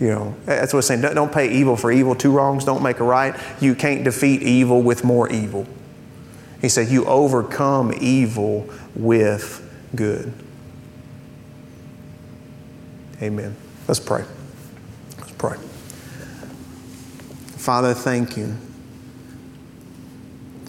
you 0.00 0.08
know, 0.08 0.36
that's 0.44 0.72
what 0.72 0.78
it's 0.78 0.88
saying. 0.88 1.00
Don't 1.00 1.32
pay 1.32 1.50
evil 1.50 1.76
for 1.76 1.90
evil. 1.90 2.14
Two 2.14 2.30
wrongs 2.30 2.64
don't 2.64 2.82
make 2.82 3.00
a 3.00 3.04
right. 3.04 3.34
You 3.60 3.74
can't 3.74 4.04
defeat 4.04 4.42
evil 4.42 4.80
with 4.80 5.02
more 5.02 5.28
evil. 5.28 5.66
He 6.60 6.68
said, 6.68 6.88
You 6.88 7.04
overcome 7.06 7.92
evil 8.00 8.68
with 8.94 9.64
good. 9.96 10.32
Amen. 13.20 13.56
Let's 13.88 13.98
pray. 13.98 14.24
Let's 15.18 15.32
pray. 15.32 15.56
Father, 17.56 17.92
thank 17.92 18.36
you. 18.36 18.56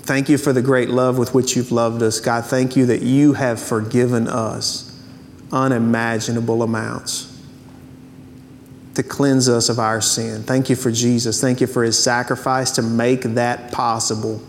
Thank 0.10 0.28
you 0.28 0.39
for 0.39 0.54
the 0.54 0.63
great 0.63 0.89
love 0.89 1.19
with 1.19 1.36
which 1.36 1.56
you've 1.56 1.72
loved 1.72 2.02
us. 2.02 2.19
God, 2.19 2.43
thank 2.43 2.76
you 2.76 2.88
that 2.88 3.04
you 3.04 3.34
have 3.34 3.62
forgiven 3.62 4.28
us 4.28 4.91
unimaginable 5.52 6.63
amounts 6.63 7.39
to 8.95 9.04
cleanse 9.04 9.48
us 9.48 9.69
of 9.69 9.78
our 9.78 10.02
sin. 10.02 10.41
Thank 10.41 10.67
you 10.67 10.76
for 10.76 10.89
Jesus. 10.89 11.39
Thank 11.39 11.62
you 11.62 11.67
for 11.67 11.84
his 11.84 12.04
sacrifice 12.04 12.72
to 12.72 12.82
make 12.82 13.22
that 13.22 13.72
possible. 13.72 14.41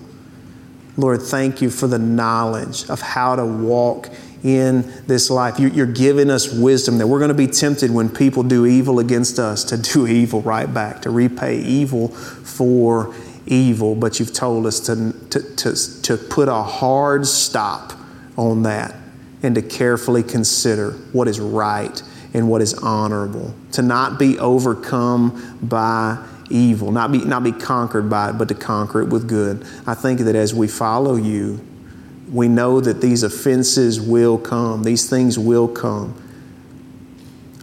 Lord, 0.97 1.21
thank 1.21 1.61
you 1.61 1.69
for 1.69 1.89
the 1.89 1.99
knowledge 1.99 2.89
of 2.89 3.03
how 3.03 3.37
to 3.37 3.45
walk 3.45 4.09
in 4.43 4.91
this 5.07 5.29
life. 5.29 5.59
You're 5.59 5.85
giving 5.85 6.31
us 6.31 6.51
wisdom 6.51 6.97
that 6.97 7.07
we're 7.07 7.19
going 7.19 7.29
to 7.29 7.35
be 7.35 7.47
tempted 7.47 7.91
when 7.91 8.09
people 8.09 8.45
do 8.45 8.65
evil 8.65 8.99
against 8.99 9.39
us 9.39 9.65
to 9.65 9.77
do 9.77 10.07
evil 10.07 10.41
right 10.41 10.73
back, 10.73 11.03
to 11.03 11.11
repay 11.11 11.61
evil 11.61 12.09
for 12.09 13.15
evil. 13.47 13.95
But 13.95 14.21
you've 14.21 14.33
told 14.33 14.67
us 14.67 14.81
to, 14.81 15.13
to, 15.31 15.57
to, 15.57 16.03
to 16.03 16.17
put 16.17 16.49
a 16.49 16.63
hard 16.63 17.27
stop 17.27 17.93
on 18.37 18.63
that 18.63 18.95
and 19.43 19.55
to 19.55 19.63
carefully 19.63 20.23
consider 20.23 20.93
what 21.13 21.29
is 21.29 21.41
right 21.41 22.03
and 22.33 22.49
what 22.49 22.63
is 22.63 22.75
honorable, 22.75 23.55
to 23.73 23.83
not 23.83 24.19
be 24.19 24.39
overcome 24.39 25.59
by 25.63 26.25
evil, 26.49 26.93
not 26.93 27.11
be, 27.11 27.19
not 27.25 27.43
be 27.43 27.53
conquered 27.53 28.09
by 28.09 28.31
it, 28.31 28.33
but 28.35 28.49
to 28.49 28.55
conquer 28.55 29.01
it 29.01 29.09
with 29.09 29.29
good. 29.29 29.65
I 29.87 29.95
think 29.95 30.21
that 30.21 30.35
as 30.35 30.55
we 30.55 30.69
follow 30.69 31.17
you, 31.17 31.65
we 32.31 32.47
know 32.47 32.81
that 32.81 33.01
these 33.01 33.23
offenses 33.23 34.01
will 34.01 34.39
come, 34.39 34.85
these 34.85 35.09
things 35.11 35.39
will 35.39 35.67
come. 35.67 36.21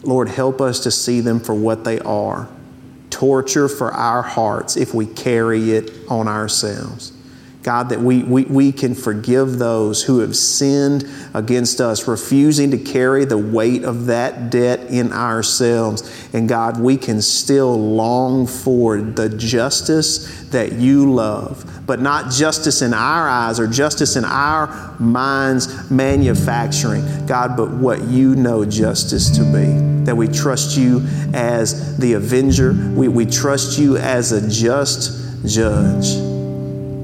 Lord, 0.04 0.30
help 0.30 0.60
us 0.60 0.82
to 0.82 0.92
see 0.92 1.22
them 1.22 1.40
for 1.40 1.54
what 1.54 1.84
they 1.84 2.00
are 2.00 2.50
torture 3.10 3.67
for 3.67 3.91
our 3.91 4.22
hearts 4.22 4.78
if 4.78 4.93
we 4.93 5.06
carry 5.06 5.72
it 5.72 5.91
on 6.10 6.28
ourselves. 6.28 7.12
God, 7.67 7.89
that 7.89 7.99
we, 7.99 8.23
we, 8.23 8.45
we 8.45 8.71
can 8.71 8.95
forgive 8.95 9.60
those 9.60 10.01
who 10.01 10.19
have 10.19 10.38
sinned 10.38 11.06
against 11.34 11.82
us, 11.82 12.08
refusing 12.08 12.71
to 12.71 12.77
carry 12.77 13.25
the 13.25 13.38
weight 13.38 13.84
of 13.84 14.06
that 14.06 14.49
debt 14.49 14.80
in 14.89 15.12
ourselves. 15.12 16.30
And 16.34 16.47
God, 16.47 16.80
we 16.80 16.95
can 16.95 17.21
still 17.21 17.77
long 17.77 18.47
for 18.47 19.01
the 19.01 19.27
justice 19.27 20.45
that 20.51 20.71
you 20.71 21.12
love, 21.12 21.84
but 21.86 21.99
not 21.99 22.32
justice 22.32 22.82
in 22.82 22.93
our 22.93 23.27
eyes 23.27 23.60
or 23.60 23.67
justice 23.67 24.15
in 24.15 24.23
our 24.23 24.95
minds 24.97 25.91
manufacturing, 25.91 27.03
God, 27.25 27.58
but 27.58 27.69
what 27.69 28.01
you 28.06 28.34
know 28.38 28.63
justice 28.63 29.30
to 29.32 29.43
be. 29.43 30.06
That 30.06 30.15
we 30.15 30.30
trust 30.30 30.78
you 30.78 31.01
as 31.34 31.97
the 31.97 32.13
avenger, 32.13 32.72
we, 32.95 33.09
we 33.09 33.26
trust 33.26 33.78
you 33.78 33.97
as 33.97 34.32
a 34.32 34.49
just 34.49 35.45
judge. 35.45 36.37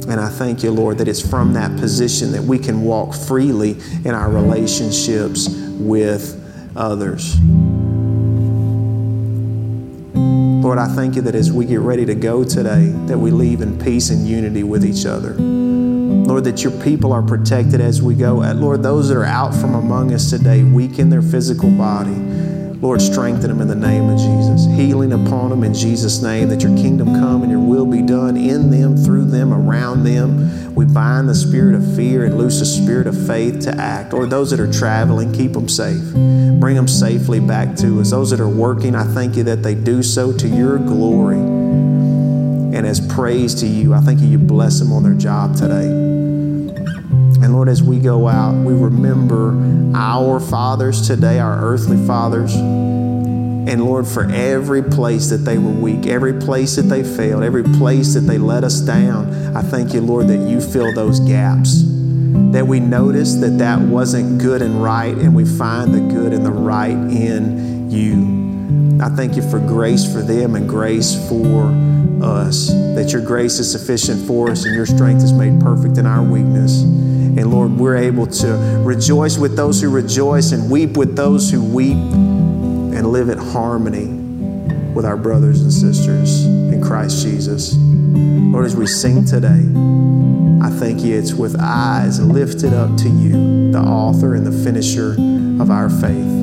And 0.06 0.20
I 0.20 0.30
thank 0.30 0.64
you, 0.64 0.72
Lord, 0.72 0.98
that 1.00 1.08
it's 1.08 1.22
from 1.28 1.54
that 1.54 1.80
position 1.80 2.32
that 2.34 2.44
we 2.44 2.60
can 2.60 2.84
walk 2.84 3.16
freely 3.16 3.78
in 4.04 4.10
our 4.10 4.30
relationships 4.30 5.48
with 5.50 6.40
others. 6.76 7.40
Lord, 10.64 10.78
I 10.78 10.88
thank 10.88 11.16
you 11.16 11.22
that 11.24 11.36
as 11.36 11.52
we 11.52 11.66
get 11.66 11.80
ready 11.82 12.06
to 12.06 12.16
go 12.16 12.44
today, 12.44 12.88
that 13.08 13.18
we 13.18 13.32
leave 13.32 13.62
in 13.62 13.78
peace 13.78 14.10
and 14.10 14.28
unity 14.28 14.64
with 14.64 14.86
each 14.86 15.06
other. 15.06 15.34
Lord, 15.34 16.46
that 16.46 16.64
your 16.64 16.72
people 16.84 17.12
are 17.12 17.22
protected 17.22 17.82
as 17.82 18.02
we 18.02 18.16
go. 18.16 18.36
Lord, 18.36 18.82
those 18.82 19.10
that 19.10 19.18
are 19.18 19.26
out 19.26 19.54
from 19.54 19.76
among 19.76 20.14
us 20.14 20.30
today, 20.30 20.64
weak 20.64 21.00
in 21.00 21.10
their 21.10 21.22
physical 21.22 21.70
body, 21.70 22.16
Lord, 22.84 23.02
strengthen 23.02 23.48
them 23.48 23.62
in 23.62 23.70
the 23.70 23.76
name 23.76 24.10
of 24.10 24.20
Jesus. 24.20 24.66
Healing 24.66 25.14
upon 25.14 25.52
them 25.52 25.64
in 25.64 25.74
Jesus' 25.74 26.22
name, 26.22 26.50
that 26.50 26.62
your 26.62 26.76
kingdom 26.76 27.08
come 27.14 27.42
and 27.42 27.50
your 27.50 27.62
will 27.62 27.86
be 27.86 28.02
done 28.02 28.36
in 28.36 28.72
them, 28.72 28.98
through 28.98 29.24
them, 29.24 29.54
around 29.54 30.04
them. 30.04 30.76
We 30.76 30.84
bind 30.84 31.30
the 31.30 31.34
spirit 31.34 31.76
of 31.76 31.96
fear 31.96 32.26
and 32.26 32.38
loose 32.38 32.60
the 32.60 32.66
spirit 32.66 33.08
of 33.08 33.26
faith 33.26 33.62
to 33.62 33.72
act. 33.72 34.14
Or 34.14 34.26
those 34.26 34.52
that 34.52 34.60
are 34.60 34.70
traveling, 34.70 35.32
keep 35.32 35.54
them 35.54 35.70
safe. 35.70 36.12
Bring 36.12 36.76
them 36.76 36.90
safely 36.90 37.40
back 37.40 37.78
to 37.78 38.02
us. 38.02 38.12
Those 38.12 38.32
that 38.32 38.42
are 38.42 38.50
working, 38.50 38.96
I 38.96 39.06
thank 39.06 39.38
you 39.38 39.44
that 39.44 39.64
they 39.64 39.76
do 39.76 40.04
so 40.04 40.36
to 40.38 40.48
your 40.50 40.78
glory 40.78 41.38
and 41.38 42.86
as 42.86 43.00
praise 43.00 43.56
to 43.62 43.66
you. 43.66 43.94
I 43.94 44.02
thank 44.02 44.20
you, 44.20 44.28
you 44.28 44.40
bless 44.40 44.80
them 44.80 44.92
on 44.92 45.04
their 45.04 45.14
job 45.14 45.56
today. 45.56 46.13
Lord, 47.64 47.72
as 47.72 47.82
we 47.82 47.98
go 47.98 48.28
out, 48.28 48.56
we 48.56 48.74
remember 48.74 49.96
our 49.96 50.42
fathers 50.42 51.08
today, 51.08 51.40
our 51.40 51.64
earthly 51.64 51.96
fathers. 52.06 52.54
And 52.56 53.86
Lord, 53.86 54.06
for 54.06 54.30
every 54.30 54.84
place 54.84 55.30
that 55.30 55.38
they 55.38 55.58
were 55.58 55.72
weak, 55.72 56.06
every 56.06 56.42
place 56.42 56.76
that 56.76 56.82
they 56.82 57.06
failed, 57.06 57.42
every 57.42 57.64
place 57.64 58.16
that 58.16 58.28
they 58.28 58.38
let 58.38 58.66
us 58.66 58.82
down, 58.82 59.56
I 59.56 59.62
thank 59.62 59.94
you, 59.94 60.02
Lord, 60.02 60.28
that 60.28 60.50
you 60.50 60.60
fill 60.60 60.94
those 60.94 61.22
gaps. 61.22 61.84
That 62.52 62.68
we 62.68 62.82
notice 62.82 63.36
that 63.36 63.58
that 63.60 63.80
wasn't 63.80 64.42
good 64.42 64.62
and 64.62 64.84
right, 64.84 65.16
and 65.16 65.34
we 65.34 65.46
find 65.46 65.94
the 65.94 66.02
good 66.14 66.34
and 66.34 66.46
the 66.46 66.52
right 66.52 66.90
in 66.90 67.90
you. 67.90 69.02
I 69.02 69.08
thank 69.08 69.38
you 69.38 69.50
for 69.50 69.60
grace 69.60 70.04
for 70.12 70.22
them 70.22 70.56
and 70.56 70.68
grace 70.68 71.16
for 71.30 71.70
us, 72.24 72.68
that 72.96 73.12
your 73.12 73.22
grace 73.22 73.60
is 73.60 73.72
sufficient 73.72 74.26
for 74.26 74.50
us 74.50 74.66
and 74.66 74.76
your 74.76 74.86
strength 74.86 75.24
is 75.24 75.34
made 75.34 75.60
perfect 75.60 75.98
in 75.98 76.06
our 76.06 76.24
weakness. 76.24 76.82
And 76.82 77.52
Lord, 77.52 77.72
we're 77.72 77.98
able 77.98 78.28
to 78.28 78.48
rejoice 78.84 79.38
with 79.38 79.56
those 79.56 79.82
who 79.82 79.90
rejoice 79.90 80.52
and 80.52 80.70
weep 80.70 80.98
with 80.98 81.16
those 81.16 81.50
who 81.50 81.64
weep 81.64 81.98
and 81.98 83.12
live 83.12 83.30
in 83.30 83.38
harmony 83.38 84.06
with 84.94 85.06
our 85.06 85.18
brothers 85.18 85.62
and 85.62 85.74
sisters 85.74 86.46
in 86.46 86.82
Christ 86.82 87.24
Jesus. 87.24 87.76
Lord, 87.76 88.66
as 88.66 88.76
we 88.76 88.86
sing 88.86 89.26
today, 89.26 89.64
I 90.64 90.70
thank 90.70 91.02
you 91.02 91.18
it's 91.18 91.34
with 91.34 91.60
eyes 91.60 92.20
lifted 92.20 92.74
up 92.74 92.96
to 92.98 93.10
you, 93.10 93.72
the 93.72 93.80
author 93.80 94.36
and 94.36 94.46
the 94.46 94.64
finisher 94.64 95.14
of 95.62 95.72
our 95.72 95.90
faith. 95.90 96.43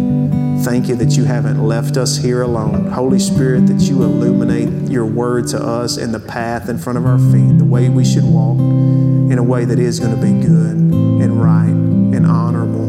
Thank 0.62 0.88
you 0.88 0.94
that 0.96 1.16
you 1.16 1.24
haven't 1.24 1.66
left 1.66 1.96
us 1.96 2.16
here 2.16 2.42
alone. 2.42 2.86
Holy 2.90 3.18
Spirit, 3.18 3.66
that 3.68 3.80
you 3.80 4.02
illuminate 4.02 4.90
your 4.90 5.06
word 5.06 5.48
to 5.48 5.58
us 5.58 5.96
and 5.96 6.12
the 6.12 6.20
path 6.20 6.68
in 6.68 6.78
front 6.78 6.98
of 6.98 7.06
our 7.06 7.18
feet, 7.18 7.58
the 7.58 7.64
way 7.64 7.88
we 7.88 8.04
should 8.04 8.24
walk 8.24 8.58
in 8.58 9.38
a 9.38 9.42
way 9.42 9.64
that 9.64 9.78
is 9.78 9.98
going 9.98 10.14
to 10.14 10.20
be 10.20 10.32
good 10.46 10.76
and 10.76 11.42
right 11.42 11.68
and 11.68 12.26
honorable. 12.26 12.84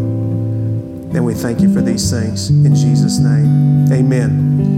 And 1.15 1.25
we 1.25 1.33
thank 1.33 1.61
you 1.61 1.73
for 1.73 1.81
these 1.81 2.11
things 2.11 2.49
in 2.49 2.75
Jesus' 2.75 3.19
name. 3.19 3.91
Amen. 3.91 4.71